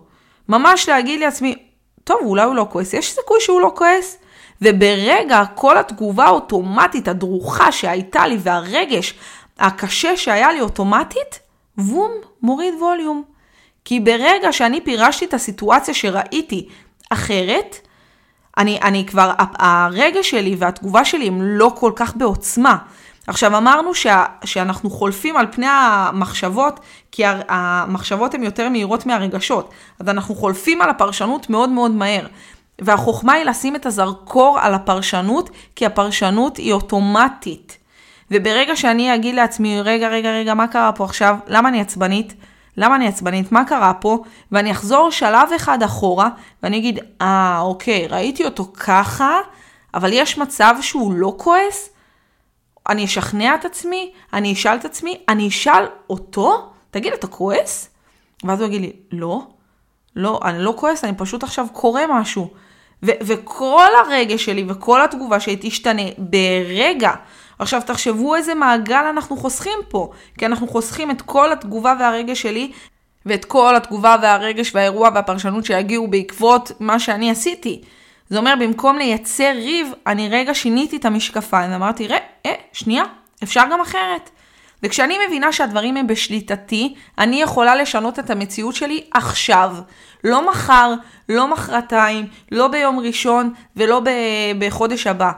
ממש 0.50 0.90
להגיד 0.90 1.20
לעצמי, 1.20 1.56
טוב, 2.04 2.20
אולי 2.22 2.44
הוא 2.44 2.56
לא 2.56 2.68
כועס, 2.70 2.94
יש 2.94 3.12
סיכוי 3.12 3.38
שהוא 3.40 3.62
לא 3.62 3.72
כועס? 3.76 4.18
וברגע 4.62 5.44
כל 5.56 5.78
התגובה 5.78 6.26
האוטומטית 6.26 7.08
הדרוכה 7.08 7.72
שהייתה 7.72 8.28
לי 8.28 8.38
והרגש 8.40 9.14
הקשה 9.60 10.18
שהיה 10.18 10.52
לי 10.52 10.62
אוטומטית, 10.62 11.40
וום, 11.78 12.12
מוריד 12.42 12.74
ווליום. 12.80 13.24
כי 13.86 14.00
ברגע 14.00 14.52
שאני 14.52 14.82
פירשתי 14.82 15.26
את 15.26 15.34
הסיטואציה 15.34 15.94
שראיתי 15.94 16.70
אחרת, 17.10 17.88
אני, 18.58 18.80
אני 18.82 19.06
כבר, 19.06 19.32
הרגש 19.40 20.30
שלי 20.30 20.56
והתגובה 20.60 21.06
שלי 21.06 21.28
הם 21.28 21.42
לא 21.42 21.72
כל 21.76 21.92
כך 21.96 22.16
בעוצמה. 22.16 22.78
עכשיו 23.28 23.58
אמרנו 23.58 23.96
שה, 23.96 24.26
שאנחנו 24.44 24.90
חולפים 24.90 25.38
על 25.38 25.46
פני 25.52 25.68
המחשבות, 25.70 26.80
כי 27.12 27.24
המחשבות 27.48 28.34
הן 28.34 28.44
יותר 28.44 28.70
מהירות 28.70 29.06
מהרגשות. 29.06 29.72
אז 30.00 30.10
אנחנו 30.10 30.36
חולפים 30.36 30.82
על 30.82 30.90
הפרשנות 30.90 31.50
מאוד 31.50 31.70
מאוד 31.70 31.92
מהר. 31.92 32.28
והחוכמה 32.82 33.34
היא 33.34 33.46
לשים 33.46 33.76
את 33.76 33.86
הזרקור 33.86 34.60
על 34.62 34.74
הפרשנות, 34.74 35.50
כי 35.76 35.86
הפרשנות 35.86 36.58
היא 36.58 36.74
אוטומטית. 36.74 37.78
וברגע 38.32 38.76
שאני 38.76 39.16
אגיד 39.16 39.36
לעצמי, 39.36 39.82
רגע, 39.82 40.08
רגע, 40.08 40.32
רגע, 40.32 40.54
מה 40.54 40.68
קרה 40.68 40.92
פה 40.92 41.04
עכשיו? 41.04 41.36
למה 41.48 41.70
אני 41.70 41.82
עצבנית? 41.82 42.34
למה 42.78 42.96
אני 42.96 43.08
עצבנית? 43.08 43.52
מה 43.52 43.66
קרה 43.66 43.94
פה? 43.94 44.18
ואני 44.52 44.72
אחזור 44.72 45.12
שלב 45.12 45.50
אחד 45.56 45.84
אחורה, 45.84 46.30
ואני 46.64 46.78
אגיד, 46.78 47.00
אה, 47.22 47.60
אוקיי, 47.62 48.08
ראיתי 48.08 48.46
אותו 48.46 48.66
ככה, 48.74 49.40
אבל 49.94 50.14
יש 50.14 50.38
מצב 50.38 50.76
שהוא 50.82 51.14
לא 51.14 51.34
כועס? 51.38 51.90
אני 52.90 53.06
אשכנע 53.06 53.56
את 53.56 53.66
עצמי, 53.66 54.12
אני 54.34 54.54
אשאל 54.54 54.76
את 54.76 54.86
עצמי, 54.86 55.18
אני 55.30 55.48
אשאל 55.48 55.86
אותו, 56.10 56.70
תגיד, 56.92 57.14
אתה 57.14 57.28
כועס? 57.28 57.90
ואז 58.44 58.62
הוא 58.62 58.68
יגיד 58.68 58.82
לי, 58.82 58.94
לא, 59.12 59.42
לא, 60.16 60.40
אני 60.44 60.64
לא 60.64 60.74
כועס, 60.78 61.04
אני 61.04 61.14
פשוט 61.18 61.44
עכשיו 61.44 61.68
קורא 61.74 62.02
משהו. 62.10 62.48
ו- 63.04 63.12
וכל 63.22 63.90
הרגש 64.06 64.46
שלי 64.46 64.66
וכל 64.68 65.02
התגובה 65.02 65.40
שלי 65.40 65.58
תשתנה 65.62 66.02
ברגע. 66.18 67.12
עכשיו 67.60 67.82
תחשבו 67.86 68.36
איזה 68.36 68.54
מעגל 68.54 69.06
אנחנו 69.10 69.38
חוסכים 69.38 69.80
פה, 69.90 70.12
כי 70.38 70.46
אנחנו 70.46 70.68
חוסכים 70.68 71.12
את 71.12 71.22
כל 71.22 71.52
התגובה 71.52 71.94
והרגש 72.00 72.42
שלי, 72.42 72.72
ואת 73.26 73.46
כל 73.46 73.76
התגובה 73.76 74.16
והרגש 74.22 74.76
והאירוע 74.76 75.10
והפרשנות 75.14 75.66
שיגיעו 75.66 76.08
בעקבות 76.08 76.72
מה 76.80 77.00
שאני 77.00 77.32
עשיתי. 77.32 77.82
זה 78.30 78.38
אומר, 78.38 78.54
במקום 78.60 78.98
לייצר 78.98 79.52
ריב, 79.56 79.92
אני 80.08 80.30
רגע 80.30 80.54
שיניתי 80.54 80.98
את 80.98 81.06
המשקפיים, 81.06 81.72
אמרתי, 81.72 82.08
ראה, 82.08 82.31
אה, 82.46 82.54
שנייה, 82.74 83.04
אפשר 83.44 83.64
גם 83.72 83.82
אחרת. 83.82 84.30
וכשאני 84.84 85.18
מבינה 85.28 85.52
שהדברים 85.52 85.98
הם 85.98 86.08
בשליטתי, 86.08 86.96
אני 87.18 87.42
יכולה 87.42 87.76
לשנות 87.76 88.20
את 88.20 88.30
המציאות 88.30 88.76
שלי 88.76 89.04
עכשיו. 89.14 89.76
לא 90.24 90.50
מחר, 90.50 90.94
לא 91.30 91.48
מחרתיים, 91.48 92.28
לא 92.52 92.68
ביום 92.68 93.00
ראשון 93.00 93.54
ולא 93.76 94.02
בחודש 94.60 95.08
הבא. 95.08 95.32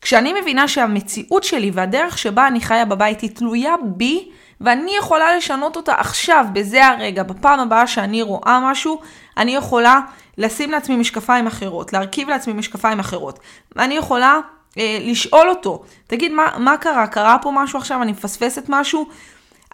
כשאני 0.00 0.34
מבינה 0.40 0.68
שהמציאות 0.68 1.44
שלי 1.44 1.70
והדרך 1.74 2.18
שבה 2.18 2.46
אני 2.46 2.60
חיה 2.60 2.84
בבית 2.84 3.20
היא 3.20 3.30
תלויה 3.30 3.74
בי, 3.84 4.28
ואני 4.60 4.96
יכולה 4.98 5.36
לשנות 5.36 5.76
אותה 5.76 5.94
עכשיו, 5.94 6.46
בזה 6.52 6.86
הרגע, 6.86 7.22
בפעם 7.22 7.60
הבאה 7.60 7.86
שאני 7.86 8.22
רואה 8.22 8.60
משהו, 8.62 9.00
אני 9.36 9.54
יכולה 9.54 10.00
לשים 10.38 10.70
לעצמי 10.70 10.96
משקפיים 10.96 11.46
אחרות, 11.46 11.92
להרכיב 11.92 12.28
לעצמי 12.28 12.52
משקפיים 12.52 13.00
אחרות. 13.00 13.38
ואני 13.76 13.94
יכולה 13.94 14.38
אה, 14.78 14.98
לשאול 15.00 15.48
אותו, 15.48 15.82
תגיד, 16.06 16.32
מה, 16.32 16.48
מה 16.58 16.76
קרה? 16.76 17.06
קרה 17.06 17.36
פה 17.42 17.50
משהו 17.54 17.78
עכשיו? 17.78 18.02
אני 18.02 18.12
מפספסת 18.12 18.64
משהו? 18.68 19.06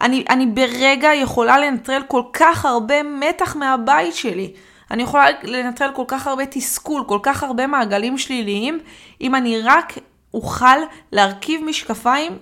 אני, 0.00 0.24
אני 0.30 0.46
ברגע 0.46 1.14
יכולה 1.14 1.58
לנטרל 1.58 2.02
כל 2.08 2.22
כך 2.32 2.64
הרבה 2.64 3.02
מתח 3.02 3.56
מהבית 3.56 4.14
שלי. 4.14 4.52
אני 4.90 5.02
יכולה 5.02 5.26
לנטרל 5.42 5.90
כל 5.94 6.04
כך 6.08 6.26
הרבה 6.26 6.46
תסכול, 6.46 7.04
כל 7.06 7.18
כך 7.22 7.42
הרבה 7.42 7.66
מעגלים 7.66 8.18
שליליים, 8.18 8.78
אם 9.20 9.34
אני 9.34 9.60
רק 9.60 9.92
אוכל 10.34 10.78
להרכיב 11.12 11.64
משקפיים 11.64 12.38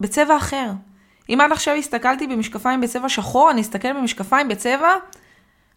בצבע 0.00 0.36
אחר. 0.36 0.70
אם 1.28 1.40
עד 1.40 1.52
עכשיו 1.52 1.74
הסתכלתי 1.74 2.26
במשקפיים 2.26 2.80
בצבע 2.80 3.08
שחור, 3.08 3.50
אני 3.50 3.60
אסתכל 3.60 3.92
במשקפיים 3.92 4.48
בצבע, 4.48 4.92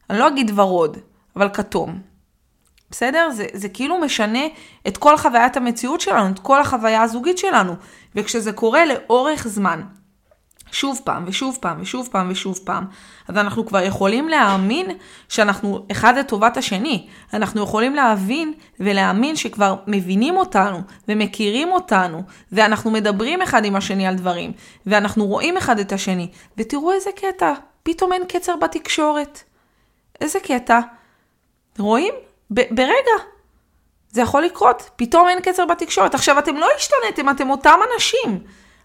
אני 0.09 0.19
לא 0.19 0.27
אגיד 0.27 0.59
ורוד, 0.59 0.97
אבל 1.35 1.49
כתום. 1.53 2.12
בסדר? 2.93 3.29
זה, 3.31 3.45
זה 3.53 3.69
כאילו 3.69 3.97
משנה 3.97 4.39
את 4.87 4.97
כל 4.97 5.17
חוויית 5.17 5.57
המציאות 5.57 6.01
שלנו, 6.01 6.29
את 6.29 6.39
כל 6.39 6.61
החוויה 6.61 7.01
הזוגית 7.01 7.37
שלנו. 7.37 7.75
וכשזה 8.15 8.51
קורה 8.51 8.81
לאורך 8.85 9.47
זמן, 9.47 9.81
שוב 10.71 11.01
פעם 11.03 11.23
ושוב 11.27 11.57
פעם 11.61 11.81
ושוב 11.81 12.09
פעם 12.11 12.27
ושוב 12.31 12.59
פעם, 12.63 12.85
אז 13.27 13.37
אנחנו 13.37 13.65
כבר 13.65 13.81
יכולים 13.81 14.29
להאמין 14.29 14.97
שאנחנו 15.29 15.85
אחד 15.91 16.17
לטובת 16.17 16.57
השני. 16.57 17.07
אנחנו 17.33 17.63
יכולים 17.63 17.95
להבין 17.95 18.53
ולהאמין 18.79 19.35
שכבר 19.35 19.75
מבינים 19.87 20.37
אותנו 20.37 20.81
ומכירים 21.07 21.71
אותנו, 21.71 22.23
ואנחנו 22.51 22.91
מדברים 22.91 23.41
אחד 23.41 23.65
עם 23.65 23.75
השני 23.75 24.07
על 24.07 24.15
דברים, 24.15 24.51
ואנחנו 24.85 25.25
רואים 25.25 25.57
אחד 25.57 25.79
את 25.79 25.91
השני. 25.91 26.31
ותראו 26.57 26.91
איזה 26.91 27.09
קטע, 27.15 27.53
פתאום 27.83 28.13
אין 28.13 28.23
קצר 28.27 28.55
בתקשורת. 28.55 29.43
איזה 30.21 30.39
קטע. 30.39 30.79
רואים? 31.79 32.13
ב- 32.53 32.75
ברגע. 32.75 33.23
זה 34.09 34.21
יכול 34.21 34.43
לקרות, 34.43 34.89
פתאום 34.95 35.27
אין 35.27 35.39
קצר 35.39 35.65
בתקשורת. 35.65 36.15
עכשיו, 36.15 36.39
אתם 36.39 36.57
לא 36.57 36.67
השתנתם, 36.77 37.29
אתם 37.29 37.49
אותם 37.49 37.79
אנשים. 37.93 38.39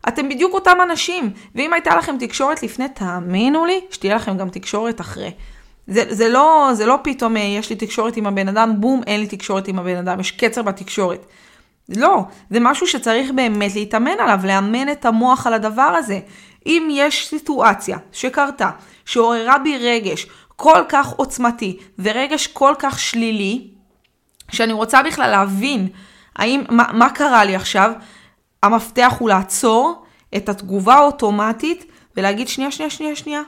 אתם 0.09 0.28
בדיוק 0.28 0.54
אותם 0.54 0.78
אנשים. 0.83 1.31
ואם 1.54 1.72
הייתה 1.72 1.96
לכם 1.96 2.16
תקשורת 2.20 2.62
לפני, 2.62 2.88
תאמינו 2.88 3.64
לי, 3.64 3.81
שתהיה 3.90 4.14
לכם 4.14 4.37
גם 4.37 4.48
תקשורת 4.48 5.00
אחרי. 5.00 5.31
זה, 5.87 6.04
זה, 6.09 6.28
לא, 6.28 6.70
זה 6.72 6.87
לא 6.87 6.98
פתאום 7.04 7.37
אה, 7.37 7.42
יש 7.42 7.70
לי 7.70 7.76
תקשורת 7.76 8.16
עם 8.16 8.26
הבן 8.26 8.48
אדם, 8.48 8.81
בום, 8.81 9.00
אין 9.07 9.20
לי 9.20 9.26
תקשורת 9.26 9.68
עם 9.68 9.78
הבן 9.78 9.96
אדם, 9.96 10.20
יש 10.20 10.31
קצר 10.31 10.62
בתקשורת. 10.62 11.26
לא, 11.88 12.22
זה 12.50 12.61
משהו 12.61 12.87
שצריך 12.87 13.31
באמת 13.31 13.74
להתאמן 13.74 14.20
עליו, 14.20 14.40
לאמן 14.44 14.92
את 14.92 15.04
המוח 15.04 15.46
על 15.46 15.54
הדבר 15.54 15.83
הזה. 15.98 16.20
אם 16.66 16.88
יש 16.90 17.28
סיטואציה 17.28 17.98
שקרתה, 18.12 18.70
שעוררה 19.04 19.59
בי 19.59 19.78
רגש 19.78 20.26
כל 20.61 20.83
כך 20.88 21.12
עוצמתי 21.12 21.79
ורגש 21.99 22.47
כל 22.47 22.75
כך 22.79 22.99
שלילי, 22.99 23.68
שאני 24.51 24.73
רוצה 24.73 25.03
בכלל 25.03 25.31
להבין 25.31 25.88
האם, 26.37 26.64
מה, 26.68 26.85
מה 26.92 27.11
קרה 27.11 27.44
לי 27.44 27.57
עכשיו, 27.57 27.92
המפתח 28.62 29.14
הוא 29.18 29.29
לעצור 29.29 30.05
את 30.37 30.49
התגובה 30.49 30.94
האוטומטית 30.94 31.85
ולהגיד 32.16 32.49
שנייה, 32.49 32.71
שנייה, 32.71 32.90
שנייה, 32.90 33.16
שנייה. 33.16 33.42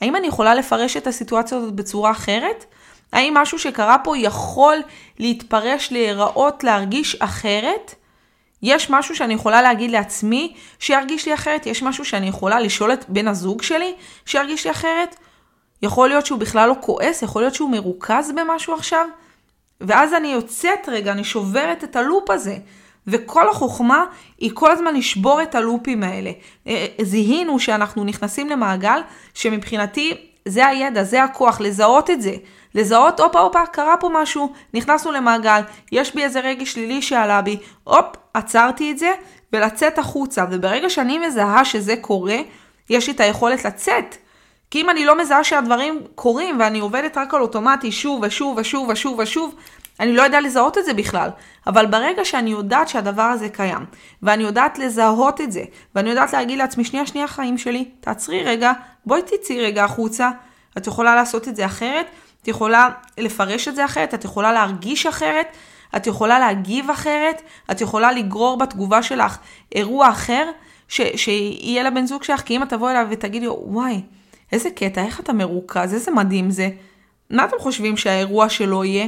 האם 0.00 0.16
אני 0.16 0.26
יכולה 0.26 0.54
לפרש 0.54 0.96
את 0.96 1.06
הסיטואציה 1.06 1.58
הזאת 1.58 1.74
בצורה 1.74 2.10
אחרת? 2.10 2.64
האם 3.12 3.34
משהו 3.34 3.58
שקרה 3.58 3.96
פה 4.04 4.18
יכול 4.18 4.76
להתפרש, 5.18 5.92
להיראות, 5.92 6.64
להרגיש 6.64 7.16
אחרת? 7.16 7.94
יש 8.62 8.90
משהו 8.90 9.16
שאני 9.16 9.34
יכולה 9.34 9.62
להגיד 9.62 9.90
לעצמי 9.90 10.54
שירגיש 10.78 11.26
לי 11.26 11.34
אחרת? 11.34 11.66
יש 11.66 11.82
משהו 11.82 12.04
שאני 12.04 12.28
יכולה 12.28 12.60
לשאול 12.60 12.92
את 12.92 13.04
בן 13.08 13.28
הזוג 13.28 13.62
שלי 13.62 13.94
שירגיש 14.26 14.64
לי 14.64 14.70
אחרת? 14.70 15.16
יכול 15.82 16.08
להיות 16.08 16.26
שהוא 16.26 16.38
בכלל 16.38 16.68
לא 16.68 16.74
כועס, 16.80 17.22
יכול 17.22 17.42
להיות 17.42 17.54
שהוא 17.54 17.70
מרוכז 17.70 18.32
במשהו 18.36 18.74
עכשיו? 18.74 19.06
ואז 19.80 20.14
אני 20.14 20.28
יוצאת 20.28 20.88
רגע, 20.88 21.12
אני 21.12 21.24
שוברת 21.24 21.84
את 21.84 21.96
הלופ 21.96 22.30
הזה. 22.30 22.56
וכל 23.06 23.48
החוכמה 23.48 24.04
היא 24.38 24.50
כל 24.54 24.70
הזמן 24.70 24.94
לשבור 24.94 25.42
את 25.42 25.54
הלופים 25.54 26.02
האלה. 26.02 26.30
אה, 26.66 26.86
זיהינו 27.02 27.58
שאנחנו 27.58 28.04
נכנסים 28.04 28.48
למעגל 28.48 29.00
שמבחינתי 29.34 30.26
זה 30.48 30.66
הידע, 30.66 31.04
זה 31.04 31.24
הכוח, 31.24 31.60
לזהות 31.60 32.10
את 32.10 32.22
זה. 32.22 32.34
לזהות, 32.74 33.20
הופה, 33.20 33.40
הופה, 33.40 33.66
קרה 33.66 33.96
פה 33.96 34.10
משהו, 34.12 34.52
נכנסנו 34.74 35.12
למעגל, 35.12 35.60
יש 35.92 36.14
בי 36.14 36.24
איזה 36.24 36.40
רגע 36.40 36.66
שלילי 36.66 37.02
שעלה 37.02 37.42
בי, 37.42 37.56
הופ, 37.84 38.06
עצרתי 38.34 38.90
את 38.90 38.98
זה, 38.98 39.12
ולצאת 39.52 39.98
החוצה. 39.98 40.44
וברגע 40.50 40.90
שאני 40.90 41.18
מזהה 41.18 41.64
שזה 41.64 41.94
קורה, 42.00 42.38
יש 42.90 43.06
לי 43.06 43.12
את 43.12 43.20
היכולת 43.20 43.64
לצאת. 43.64 44.16
כי 44.70 44.80
אם 44.80 44.90
אני 44.90 45.04
לא 45.04 45.18
מזהה 45.18 45.44
שהדברים 45.44 46.02
קורים 46.14 46.60
ואני 46.60 46.78
עובדת 46.78 47.18
רק 47.18 47.34
על 47.34 47.40
אוטומטי 47.40 47.92
שוב 47.92 48.20
ושוב 48.22 48.58
ושוב 48.58 48.88
ושוב 48.88 49.18
ושוב, 49.18 49.54
אני 50.00 50.12
לא 50.12 50.22
יודע 50.22 50.40
לזהות 50.40 50.78
את 50.78 50.84
זה 50.84 50.94
בכלל. 50.94 51.30
אבל 51.66 51.86
ברגע 51.86 52.24
שאני 52.24 52.50
יודעת 52.50 52.88
שהדבר 52.88 53.22
הזה 53.22 53.48
קיים, 53.48 53.86
ואני 54.22 54.42
יודעת 54.42 54.78
לזהות 54.78 55.40
את 55.40 55.52
זה, 55.52 55.64
ואני 55.94 56.10
יודעת 56.10 56.32
להגיד 56.32 56.58
לעצמי, 56.58 56.84
שנייה, 56.84 57.06
שנייה, 57.06 57.28
חיים 57.28 57.58
שלי, 57.58 57.84
תעצרי 58.00 58.42
רגע, 58.42 58.72
בואי 59.06 59.22
תצאי 59.22 59.60
רגע 59.60 59.84
החוצה. 59.84 60.30
את 60.78 60.86
יכולה 60.86 61.14
לעשות 61.14 61.48
את 61.48 61.56
זה 61.56 61.66
אחרת, 61.66 62.06
את 62.42 62.48
יכולה 62.48 62.88
לפרש 63.18 63.68
את 63.68 63.76
זה 63.76 63.84
אחרת, 63.84 64.14
את 64.14 64.24
יכולה 64.24 64.52
להרגיש 64.52 65.06
אחרת, 65.06 65.46
את 65.96 66.06
יכולה 66.06 66.38
להגיב 66.38 66.90
אחרת, 66.90 67.42
את 67.70 67.80
יכולה 67.80 68.12
לגרור 68.12 68.58
בתגובה 68.58 69.02
שלך 69.02 69.38
אירוע 69.74 70.08
אחר, 70.08 70.50
ש- 70.88 71.16
שיהיה 71.16 71.82
לבן 71.82 72.06
זוג 72.06 72.22
שלך, 72.22 72.40
כי 72.40 72.56
אם 72.56 72.62
את 72.62 72.68
תבוא 72.68 72.90
אליו 72.90 73.06
ותגידי, 73.10 73.46
וואי, 73.48 74.00
איזה 74.52 74.70
קטע, 74.70 75.04
איך 75.04 75.20
אתה 75.20 75.32
מרוכז, 75.32 75.94
איזה 75.94 76.10
מדהים 76.10 76.50
זה. 76.50 76.70
מה 77.30 77.44
אתם 77.44 77.56
חושבים 77.58 77.96
שהאירוע 77.96 78.48
שלו 78.48 78.84
יהיה? 78.84 79.06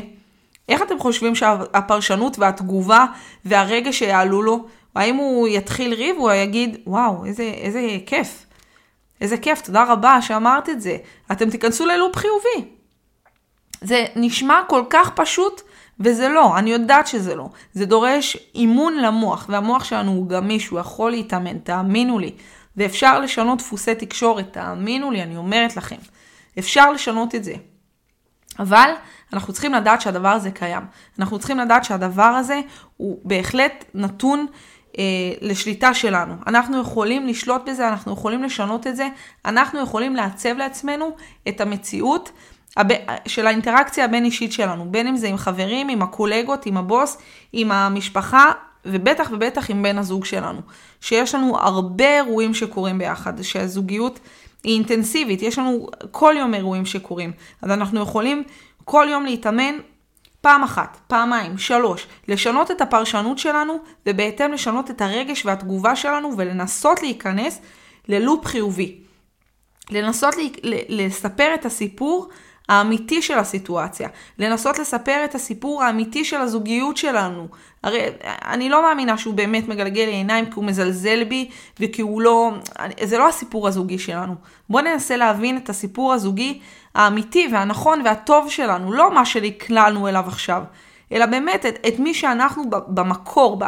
איך 0.68 0.82
אתם 0.82 0.98
חושבים 0.98 1.34
שהפרשנות 1.34 2.38
והתגובה 2.38 3.06
והרגע 3.44 3.92
שיעלו 3.92 4.42
לו, 4.42 4.66
האם 4.94 5.16
הוא 5.16 5.48
יתחיל 5.48 5.94
ריב 5.94 6.16
או 6.18 6.30
יגיד, 6.32 6.76
וואו, 6.86 7.24
איזה, 7.24 7.42
איזה 7.42 7.80
כיף. 8.06 8.46
איזה 9.20 9.36
כיף, 9.36 9.60
תודה 9.60 9.84
רבה 9.88 10.22
שאמרת 10.22 10.68
את 10.68 10.80
זה. 10.80 10.96
אתם 11.32 11.50
תיכנסו 11.50 11.86
ללופ 11.86 12.16
חיובי. 12.16 12.68
זה 13.80 14.04
נשמע 14.16 14.60
כל 14.68 14.82
כך 14.90 15.10
פשוט, 15.14 15.62
וזה 16.00 16.28
לא, 16.28 16.58
אני 16.58 16.72
יודעת 16.72 17.06
שזה 17.06 17.34
לא. 17.34 17.48
זה 17.72 17.86
דורש 17.86 18.36
אימון 18.54 18.98
למוח, 18.98 19.46
והמוח 19.48 19.84
שלנו 19.84 20.10
הוא 20.10 20.28
גמיש, 20.28 20.68
הוא 20.68 20.80
יכול 20.80 21.10
להתאמן, 21.10 21.58
תאמינו 21.58 22.18
לי. 22.18 22.32
ואפשר 22.76 23.20
לשנות 23.20 23.58
דפוסי 23.58 23.94
תקשורת, 23.94 24.52
תאמינו 24.52 25.10
לי, 25.10 25.22
אני 25.22 25.36
אומרת 25.36 25.76
לכם. 25.76 25.96
אפשר 26.58 26.92
לשנות 26.92 27.34
את 27.34 27.44
זה. 27.44 27.54
אבל 28.58 28.90
אנחנו 29.32 29.52
צריכים 29.52 29.74
לדעת 29.74 30.00
שהדבר 30.00 30.28
הזה 30.28 30.50
קיים. 30.50 30.82
אנחנו 31.18 31.38
צריכים 31.38 31.58
לדעת 31.58 31.84
שהדבר 31.84 32.22
הזה 32.22 32.60
הוא 32.96 33.20
בהחלט 33.24 33.84
נתון 33.94 34.46
אה, 34.98 35.04
לשליטה 35.40 35.94
שלנו. 35.94 36.34
אנחנו 36.46 36.80
יכולים 36.80 37.26
לשלוט 37.26 37.62
בזה, 37.68 37.88
אנחנו 37.88 38.12
יכולים 38.12 38.42
לשנות 38.42 38.86
את 38.86 38.96
זה, 38.96 39.08
אנחנו 39.44 39.80
יכולים 39.80 40.16
לעצב 40.16 40.56
לעצמנו 40.56 41.16
את 41.48 41.60
המציאות. 41.60 42.32
של 43.26 43.46
האינטראקציה 43.46 44.04
הבין 44.04 44.24
אישית 44.24 44.52
שלנו, 44.52 44.90
בין 44.90 45.06
אם 45.06 45.16
זה 45.16 45.28
עם 45.28 45.36
חברים, 45.36 45.88
עם 45.88 46.02
הקולגות, 46.02 46.66
עם 46.66 46.76
הבוס, 46.76 47.18
עם 47.52 47.72
המשפחה, 47.72 48.52
ובטח 48.84 49.28
ובטח 49.32 49.70
עם 49.70 49.82
בן 49.82 49.98
הזוג 49.98 50.24
שלנו. 50.24 50.60
שיש 51.00 51.34
לנו 51.34 51.58
הרבה 51.58 52.16
אירועים 52.16 52.54
שקורים 52.54 52.98
ביחד, 52.98 53.42
שהזוגיות 53.42 54.20
היא 54.64 54.74
אינטנסיבית, 54.74 55.42
יש 55.42 55.58
לנו 55.58 55.88
כל 56.10 56.34
יום 56.38 56.54
אירועים 56.54 56.86
שקורים. 56.86 57.32
אז 57.62 57.70
אנחנו 57.70 58.00
יכולים 58.00 58.42
כל 58.84 59.06
יום 59.10 59.24
להתאמן 59.24 59.74
פעם 60.40 60.62
אחת, 60.62 61.00
פעמיים, 61.06 61.58
שלוש, 61.58 62.06
לשנות 62.28 62.70
את 62.70 62.80
הפרשנות 62.80 63.38
שלנו 63.38 63.78
ובהתאם 64.06 64.52
לשנות 64.52 64.90
את 64.90 65.00
הרגש 65.00 65.46
והתגובה 65.46 65.96
שלנו 65.96 66.36
ולנסות 66.36 67.02
להיכנס 67.02 67.60
ללופ 68.08 68.46
חיובי. 68.46 68.98
לנסות 69.90 70.36
לי, 70.36 70.52
לספר 70.88 71.54
את 71.54 71.66
הסיפור 71.66 72.28
האמיתי 72.72 73.22
של 73.22 73.38
הסיטואציה, 73.38 74.08
לנסות 74.38 74.78
לספר 74.78 75.24
את 75.24 75.34
הסיפור 75.34 75.82
האמיתי 75.82 76.24
של 76.24 76.36
הזוגיות 76.36 76.96
שלנו. 76.96 77.48
הרי 77.82 78.00
אני 78.24 78.68
לא 78.68 78.82
מאמינה 78.82 79.18
שהוא 79.18 79.34
באמת 79.34 79.68
מגלגל 79.68 80.04
לי 80.04 80.12
עיניים 80.12 80.46
כי 80.46 80.52
הוא 80.54 80.64
מזלזל 80.64 81.24
בי 81.24 81.50
וכי 81.80 82.02
הוא 82.02 82.22
לא... 82.22 82.52
זה 83.02 83.18
לא 83.18 83.28
הסיפור 83.28 83.68
הזוגי 83.68 83.98
שלנו. 83.98 84.34
בואו 84.70 84.84
ננסה 84.84 85.16
להבין 85.16 85.56
את 85.56 85.68
הסיפור 85.68 86.12
הזוגי 86.12 86.60
האמיתי 86.94 87.48
והנכון 87.52 88.02
והטוב 88.04 88.50
שלנו, 88.50 88.92
לא 88.92 89.14
מה 89.14 89.26
שנקלענו 89.26 90.08
אליו 90.08 90.24
עכשיו, 90.26 90.62
אלא 91.12 91.26
באמת 91.26 91.66
את, 91.66 91.86
את 91.88 91.98
מי 91.98 92.14
שאנחנו 92.14 92.64
במקור, 92.70 93.60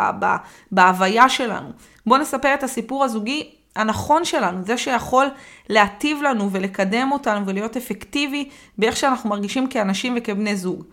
בהוויה 0.70 1.28
שלנו. 1.28 1.68
בואו 2.06 2.20
נספר 2.20 2.54
את 2.54 2.62
הסיפור 2.62 3.04
הזוגי 3.04 3.50
הנכון 3.76 4.24
שלנו, 4.24 4.62
זה 4.66 4.78
שיכול 4.78 5.26
להטיב 5.68 6.22
לנו 6.22 6.50
ולקדם 6.52 7.12
אותנו 7.12 7.46
ולהיות 7.46 7.76
אפקטיבי 7.76 8.48
באיך 8.78 8.96
שאנחנו 8.96 9.30
מרגישים 9.30 9.66
כאנשים 9.66 10.14
וכבני 10.16 10.56
זוג. 10.56 10.84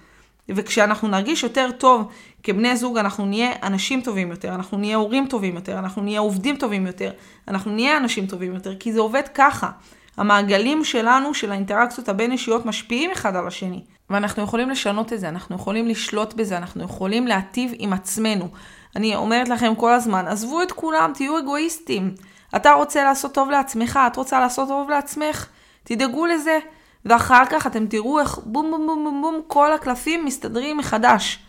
וכשאנחנו 0.49 1.07
נרגיש 1.07 1.43
יותר 1.43 1.69
טוב 1.77 2.11
כבני 2.43 2.77
זוג, 2.77 2.97
אנחנו 2.97 3.25
נהיה 3.25 3.51
אנשים 3.63 4.01
טובים 4.01 4.31
יותר, 4.31 4.55
אנחנו 4.55 4.77
נהיה 4.77 4.97
הורים 4.97 5.27
טובים 5.27 5.55
יותר, 5.55 5.79
אנחנו 5.79 6.01
נהיה 6.01 6.19
עובדים 6.19 6.55
טובים 6.55 6.87
יותר, 6.87 7.11
אנחנו 7.47 7.71
נהיה 7.71 7.97
אנשים 7.97 8.27
טובים 8.27 8.53
יותר, 8.53 8.75
כי 8.75 8.93
זה 8.93 8.99
עובד 8.99 9.23
ככה. 9.33 9.69
המעגלים 10.17 10.83
שלנו, 10.83 11.33
של 11.33 11.51
האינטראקציות 11.51 12.09
הבין 12.09 12.31
אישיות, 12.31 12.65
משפיעים 12.65 13.11
אחד 13.11 13.35
על 13.35 13.47
השני. 13.47 13.83
ואנחנו 14.09 14.43
יכולים 14.43 14.69
לשנות 14.69 15.13
את 15.13 15.19
זה, 15.19 15.29
אנחנו 15.29 15.55
יכולים 15.55 15.87
לשלוט 15.87 16.33
בזה, 16.33 16.57
אנחנו 16.57 16.83
יכולים 16.83 17.27
להטיב 17.27 17.71
עם 17.77 17.93
עצמנו. 17.93 18.47
אני 18.95 19.15
אומרת 19.15 19.49
לכם 19.49 19.75
כל 19.75 19.93
הזמן, 19.93 20.27
עזבו 20.27 20.61
את 20.61 20.71
כולם, 20.71 21.11
תהיו 21.15 21.39
אגואיסטים. 21.39 22.13
אתה 22.55 22.73
רוצה 22.73 23.03
לעשות 23.03 23.33
טוב 23.33 23.49
לעצמך, 23.49 23.99
את 24.07 24.15
רוצה 24.15 24.39
לעשות 24.39 24.67
טוב 24.67 24.89
לעצמך, 24.89 25.47
תדאגו 25.83 26.25
לזה, 26.25 26.59
ואחר 27.05 27.43
כך 27.49 27.67
אתם 27.67 27.87
תראו 27.87 28.19
איך 28.19 28.39
בום 28.45 28.71
בום 28.71 28.87
בום 28.87 29.03
בום 29.03 29.21
בום 29.21 29.41
כל 29.47 29.73
הקלפים 29.73 30.25
מסתדרים 30.25 30.77
מחדש. 30.77 31.39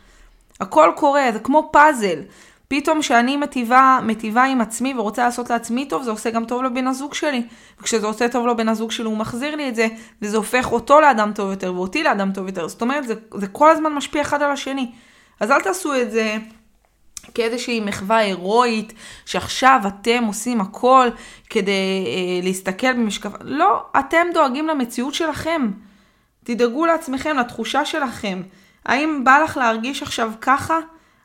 הכל 0.61 0.93
קורה, 0.97 1.29
זה 1.33 1.38
כמו 1.38 1.69
פאזל. 1.73 2.19
פתאום 2.69 3.01
כשאני 3.01 3.37
מטיבה, 3.37 3.99
מטיבה 4.03 4.45
עם 4.45 4.61
עצמי 4.61 4.95
ורוצה 4.97 5.25
לעשות 5.25 5.51
לעצמי 5.51 5.88
טוב, 5.88 6.03
זה 6.03 6.11
עושה 6.11 6.31
גם 6.31 6.45
טוב 6.45 6.62
לבן 6.62 6.87
הזוג 6.87 7.15
שלי. 7.15 7.43
וכשזה 7.81 8.07
עושה 8.07 8.29
טוב 8.29 8.47
לבן 8.47 8.69
הזוג 8.69 8.91
שלי, 8.91 9.07
הוא 9.07 9.17
מחזיר 9.17 9.57
לי 9.57 9.69
את 9.69 9.75
זה, 9.75 9.88
וזה 10.23 10.37
הופך 10.37 10.73
אותו 10.73 11.01
לאדם 11.01 11.33
טוב 11.35 11.51
יותר, 11.51 11.75
ואותי 11.75 12.03
לאדם 12.03 12.33
טוב 12.33 12.47
יותר. 12.47 12.69
זאת 12.69 12.83
אומרת, 12.83 13.07
זה, 13.07 13.15
זה 13.35 13.47
כל 13.47 13.71
הזמן 13.71 13.93
משפיע 13.93 14.23
אחד 14.23 14.43
על 14.43 14.51
השני. 14.51 14.93
אז 15.41 15.51
אל 15.51 15.61
תעשו 15.61 15.95
את 16.03 16.11
זה 16.11 16.37
כאיזושהי 17.35 17.80
מחווה 17.80 18.16
הירואית, 18.16 18.92
שעכשיו 19.26 19.80
אתם 19.87 20.24
עושים 20.24 20.61
הכל 20.61 21.08
כדי 21.50 22.04
אה, 22.06 22.44
להסתכל 22.44 22.92
במשקף... 22.92 23.30
לא, 23.40 23.82
אתם 23.98 24.26
דואגים 24.35 24.66
למציאות 24.68 25.14
שלכם. 25.14 25.70
תדאגו 26.44 26.87
לעצמכם, 26.87 27.37
לתחושה 27.37 27.85
שלכם. 27.85 28.42
האם 28.87 29.24
בא 29.24 29.38
לך 29.38 29.56
להרגיש 29.56 30.02
עכשיו 30.02 30.32
ככה? 30.40 30.78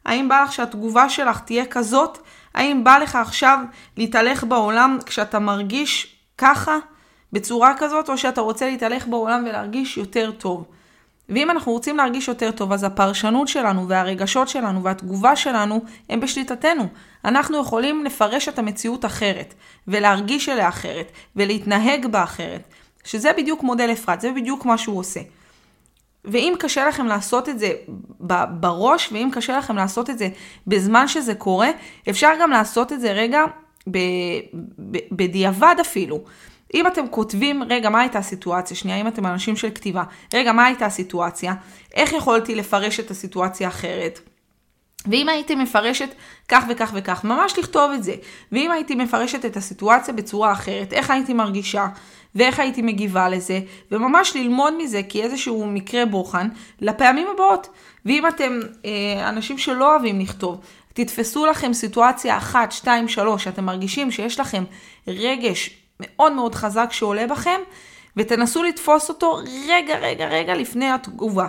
האם 0.06 0.30
בא 0.30 0.44
לך 0.44 0.54
שהתגובה 0.54 1.10
שלך 1.10 1.40
תהיה 1.40 1.66
כזאת? 1.66 2.18
האם 2.54 2.84
בא 2.84 2.98
לך 2.98 3.16
עכשיו 3.16 3.60
להתהלך 3.98 4.44
בעולם 4.44 4.98
כשאתה 5.06 5.40
מרגיש 5.40 6.16
ככה, 6.38 6.78
בצורה 7.34 7.74
כזאת, 7.78 8.10
או 8.10 8.18
שאתה 8.18 8.42
רוצה 8.42 8.66
להתהלך 8.66 9.08
בעולם 9.08 9.44
ולהרגיש 9.48 9.98
יותר 9.98 10.32
טוב? 10.32 10.66
ואם 11.30 11.52
אנחנו 11.52 11.72
רוצים 11.72 11.98
להרגיש 11.98 12.28
יותר 12.28 12.52
טוב, 12.52 12.72
אז 12.72 12.84
הפרשנות 12.84 13.48
שלנו 13.48 13.88
והרגשות 13.88 14.50
שלנו 14.50 14.84
והתגובה 14.84 15.36
שלנו 15.36 15.82
הם 16.10 16.20
בשליטתנו. 16.20 16.88
אנחנו 17.26 17.62
יכולים 17.62 18.06
לפרש 18.06 18.50
את 18.50 18.60
המציאות 18.60 19.06
אחרת, 19.06 19.54
ולהרגיש 19.88 20.50
אליה 20.50 20.70
אחרת, 20.70 21.12
ולהתנהג 21.36 22.06
בה 22.08 22.24
אחרת. 22.24 22.64
שזה 23.04 23.32
בדיוק 23.38 23.64
מודל 23.64 23.90
אפרת, 23.92 24.22
זה 24.22 24.32
בדיוק 24.32 24.66
מה 24.66 24.78
שהוא 24.78 25.00
עושה. 25.00 25.20
ואם 26.26 26.54
קשה 26.60 26.88
לכם 26.88 27.06
לעשות 27.06 27.50
את 27.50 27.60
זה 27.60 27.72
בראש, 28.50 29.10
ואם 29.12 29.30
קשה 29.34 29.58
לכם 29.58 29.76
לעשות 29.76 30.10
את 30.10 30.18
זה 30.18 30.30
בזמן 30.68 31.08
שזה 31.08 31.36
קורה, 31.36 31.70
אפשר 32.10 32.32
גם 32.42 32.52
לעשות 32.52 32.94
את 32.94 33.02
זה 33.02 33.12
רגע 33.12 33.44
בדיעבד 35.12 35.76
אפילו. 35.82 36.24
אם 36.74 36.88
אתם 36.88 37.08
כותבים, 37.08 37.64
רגע, 37.70 37.90
מה 37.90 38.00
הייתה 38.00 38.20
הסיטואציה? 38.20 38.78
שנייה, 38.78 39.02
אם 39.02 39.08
אתם 39.08 39.26
אנשים 39.26 39.56
של 39.56 39.70
כתיבה, 39.70 40.04
רגע, 40.34 40.52
מה 40.52 40.66
הייתה 40.66 40.86
הסיטואציה? 40.86 41.54
איך 41.94 42.14
יכולתי 42.14 42.56
לפרש 42.56 43.00
את 43.00 43.12
הסיטואציה 43.12 43.68
אחרת? 43.68 44.20
ואם 45.06 45.30
הייתי 45.30 45.56
מפרשת 45.56 46.10
כך 46.48 46.64
וכך 46.70 46.92
וכך, 46.94 47.24
ממש 47.24 47.60
לכתוב 47.60 47.92
את 47.92 48.04
זה. 48.04 48.16
ואם 48.52 48.72
הייתי 48.72 48.96
מפרשת 48.96 49.46
את 49.46 49.58
הסיטואציה 49.58 50.14
בצורה 50.14 50.52
אחרת, 50.52 50.94
איך 50.94 51.10
הייתי 51.10 51.34
מרגישה? 51.34 51.88
ואיך 52.36 52.60
הייתי 52.60 52.82
מגיבה 52.82 53.30
לזה, 53.30 53.60
וממש 53.92 54.36
ללמוד 54.36 54.74
מזה 54.78 55.02
כאיזשהו 55.10 55.68
מקרה 55.68 56.06
בוחן 56.06 56.48
לפעמים 56.82 57.28
הבאות. 57.34 57.68
ואם 58.06 58.28
אתם 58.28 58.60
אה, 58.86 59.30
אנשים 59.30 59.58
שלא 59.58 59.92
אוהבים 59.92 60.20
לכתוב, 60.20 60.62
תתפסו 60.94 61.46
לכם 61.46 61.74
סיטואציה 61.74 62.38
אחת, 62.38 62.72
שתיים, 62.72 63.08
שלוש, 63.08 63.44
שאתם 63.44 63.66
מרגישים 63.66 64.12
שיש 64.12 64.40
לכם 64.40 64.64
רגש 65.08 65.87
מאוד 66.00 66.34
מאוד 66.34 66.56
חזק 66.56 66.92
שעולה 66.92 67.28
בכם, 67.28 67.60
ותנסו 68.18 68.64
לתפוס 68.64 69.10
אותו 69.10 69.40
רגע, 69.68 69.98
רגע, 69.98 70.28
רגע 70.28 70.56
לפני 70.56 70.92
התגובה. 70.92 71.48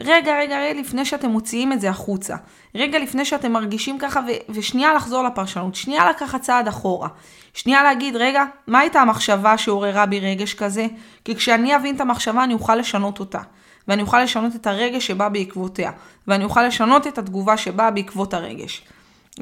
רגע, 0.00 0.38
רגע, 0.38 0.60
רגע 0.60 0.80
לפני 0.80 1.04
שאתם 1.04 1.30
מוציאים 1.30 1.72
את 1.72 1.80
זה 1.80 1.90
החוצה. 1.90 2.36
רגע 2.74 2.98
לפני 2.98 3.24
שאתם 3.24 3.52
מרגישים 3.52 3.98
ככה, 3.98 4.20
ו- 4.20 4.52
ושנייה 4.52 4.94
לחזור 4.94 5.22
לפרשנות. 5.22 5.74
שנייה 5.74 6.10
לקחת 6.10 6.40
צעד 6.40 6.68
אחורה. 6.68 7.08
שנייה 7.54 7.82
להגיד, 7.82 8.16
רגע, 8.16 8.44
מה 8.66 8.78
הייתה 8.78 9.00
המחשבה 9.00 9.58
שעוררה 9.58 10.06
בי 10.06 10.20
רגש 10.20 10.54
כזה? 10.54 10.86
כי 11.24 11.36
כשאני 11.36 11.76
אבין 11.76 11.96
את 11.96 12.00
המחשבה, 12.00 12.44
אני 12.44 12.54
אוכל 12.54 12.76
לשנות 12.76 13.20
אותה. 13.20 13.40
ואני 13.88 14.02
אוכל 14.02 14.22
לשנות 14.22 14.56
את 14.56 14.66
הרגש 14.66 15.06
שבא 15.06 15.28
בעקבותיה. 15.28 15.90
ואני 16.28 16.44
אוכל 16.44 16.62
לשנות 16.62 17.06
את 17.06 17.18
התגובה 17.18 17.56
שבאה 17.56 17.90
בעקבות 17.90 18.34
הרגש. 18.34 18.82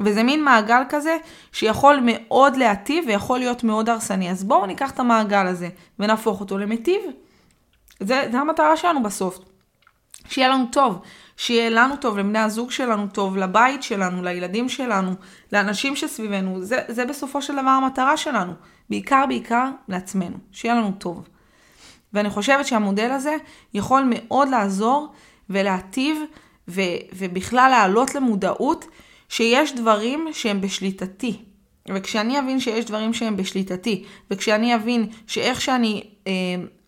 וזה 0.05 0.23
מין 0.23 0.43
מעגל 0.43 0.81
כזה 0.89 1.17
שיכול 1.51 1.99
מאוד 2.01 2.55
להטיב 2.55 3.03
ויכול 3.07 3.39
להיות 3.39 3.63
מאוד 3.63 3.89
הרסני. 3.89 4.31
אז 4.31 4.43
בואו 4.43 4.65
ניקח 4.65 4.91
את 4.91 4.99
המעגל 4.99 5.47
הזה 5.47 5.69
ונהפוך 5.99 6.39
אותו 6.39 6.57
למטיב. 6.57 7.01
זה, 7.99 8.27
זה 8.31 8.39
המטרה 8.39 8.77
שלנו 8.77 9.03
בסוף. 9.03 9.39
שיהיה 10.29 10.47
לנו 10.47 10.65
טוב, 10.71 11.01
שיהיה 11.37 11.69
לנו 11.69 11.95
טוב, 11.95 12.17
לבני 12.17 12.39
הזוג 12.39 12.71
שלנו 12.71 13.07
טוב, 13.07 13.37
לבית 13.37 13.83
שלנו, 13.83 14.23
לילדים 14.23 14.69
שלנו, 14.69 15.11
לאנשים 15.53 15.95
שסביבנו. 15.95 16.63
זה, 16.63 16.79
זה 16.87 17.05
בסופו 17.05 17.41
של 17.41 17.53
דבר 17.53 17.69
המטרה 17.69 18.17
שלנו. 18.17 18.53
בעיקר 18.89 19.25
בעיקר 19.27 19.69
לעצמנו, 19.87 20.37
שיהיה 20.51 20.75
לנו 20.75 20.91
טוב. 20.91 21.27
ואני 22.13 22.29
חושבת 22.29 22.67
שהמודל 22.67 23.11
הזה 23.11 23.35
יכול 23.73 24.03
מאוד 24.09 24.49
לעזור 24.49 25.13
ולהטיב 25.49 26.17
ו, 26.67 26.81
ובכלל 27.13 27.69
להעלות 27.69 28.15
למודעות 28.15 28.85
שיש 29.29 29.75
דברים 29.75 30.27
שהם 30.33 30.61
בשליטתי. 30.61 31.37
וכשאני 31.89 32.39
אבין 32.39 32.59
שיש 32.59 32.85
דברים 32.85 33.13
שהם 33.13 33.37
בשליטתי, 33.37 34.03
וכשאני 34.31 34.75
אבין 34.75 35.09
שאיך 35.27 35.61
שאני 35.61 36.03
אה, 36.27 36.33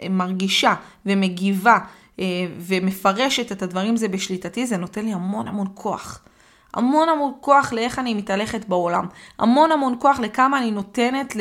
מרגישה 0.09 0.73
ומגיבה 1.05 1.77
אה, 2.19 2.25
ומפרשת 2.59 3.51
את 3.51 3.61
הדברים 3.61 3.97
זה 3.97 4.07
בשליטתי, 4.07 4.65
זה 4.65 4.77
נותן 4.77 5.05
לי 5.05 5.13
המון 5.13 5.47
המון 5.47 5.67
כוח. 5.73 6.21
המון 6.73 7.09
המון 7.09 7.33
כוח 7.41 7.73
לאיך 7.73 7.99
אני 7.99 8.13
מתהלכת 8.13 8.65
בעולם. 8.65 9.05
המון 9.39 9.71
המון 9.71 9.95
כוח 9.99 10.19
לכמה 10.19 10.57
אני 10.57 10.71
נותנת 10.71 11.35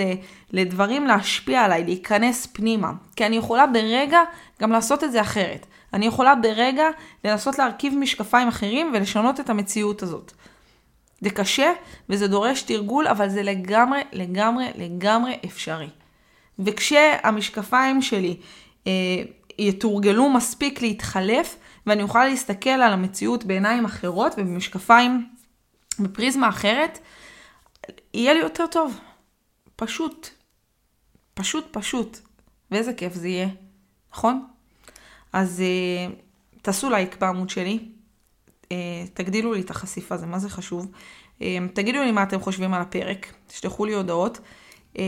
לדברים 0.53 1.07
להשפיע 1.07 1.61
עליי, 1.61 1.85
להיכנס 1.85 2.47
פנימה. 2.47 2.93
כי 3.17 3.27
אני 3.27 3.37
יכולה 3.37 3.67
ברגע 3.67 4.19
גם 4.61 4.73
לעשות 4.73 5.05
את 5.05 5.13
זה 5.13 5.21
אחרת. 5.21 5.67
אני 5.93 6.07
יכולה 6.07 6.35
ברגע 6.35 6.85
לנסות 7.25 7.59
להרכיב 7.59 7.95
משקפיים 7.97 8.49
אחרים 8.49 8.91
ולשנות 8.95 9.41
את 9.41 9.51
המציאות 9.51 10.03
הזאת. 10.03 10.33
זה 11.21 11.31
קשה 11.31 11.73
וזה 12.09 12.29
דורש 12.29 12.63
תרגול, 12.63 13.07
אבל 13.07 13.29
זה 13.29 13.43
לגמרי, 13.43 14.01
לגמרי, 14.13 14.67
לגמרי 14.75 15.39
אפשרי. 15.45 15.89
וכשהמשקפיים 16.59 18.03
שלי 18.03 18.37
אה, 18.87 18.93
יתורגלו 19.59 20.31
מספיק 20.31 20.83
להתחלף, 20.83 21.57
ואני 21.87 22.03
אוכל 22.03 22.25
להסתכל 22.25 22.71
על 22.71 22.93
המציאות 22.93 23.45
בעיניים 23.45 23.85
אחרות 23.85 24.33
ובמשקפיים 24.39 25.29
בפריזמה 26.01 26.49
אחרת, 26.49 26.99
יהיה 28.15 28.35
לי 28.35 28.41
יותר 28.41 28.67
טוב. 28.67 28.99
פשוט. 29.77 30.29
פשוט 31.35 31.67
פשוט. 31.71 32.19
ואיזה 32.71 32.93
כיף 32.93 33.15
זה 33.15 33.29
יהיה, 33.29 33.49
נכון? 34.13 34.47
אז 35.33 35.61
אה, 35.61 36.15
תעשו 36.63 36.91
לייק 36.91 37.17
בעמוד 37.21 37.51
שלי, 37.51 37.89
תגדילו 39.15 39.53
לי 39.53 39.61
את 39.61 39.71
החשיפה, 39.71 40.17
זה 40.17 40.27
מה 40.27 40.39
זה 40.39 40.51
חשוב. 40.51 40.87
אה, 41.43 41.59
תגידו 41.73 41.99
לי 42.03 42.11
מה 42.11 42.23
אתם 42.23 42.41
חושבים 42.41 42.75
על 42.75 42.83
הפרק, 42.83 43.33
תשלחו 43.47 43.85
לי 43.85 43.95
הודעות, 43.95 44.41
אה, 44.99 45.05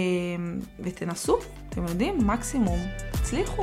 ותנסו, 0.80 1.38
אתם 1.68 1.86
יודעים, 1.86 2.26
מקסימום, 2.26 2.78
תצליחו. 3.12 3.62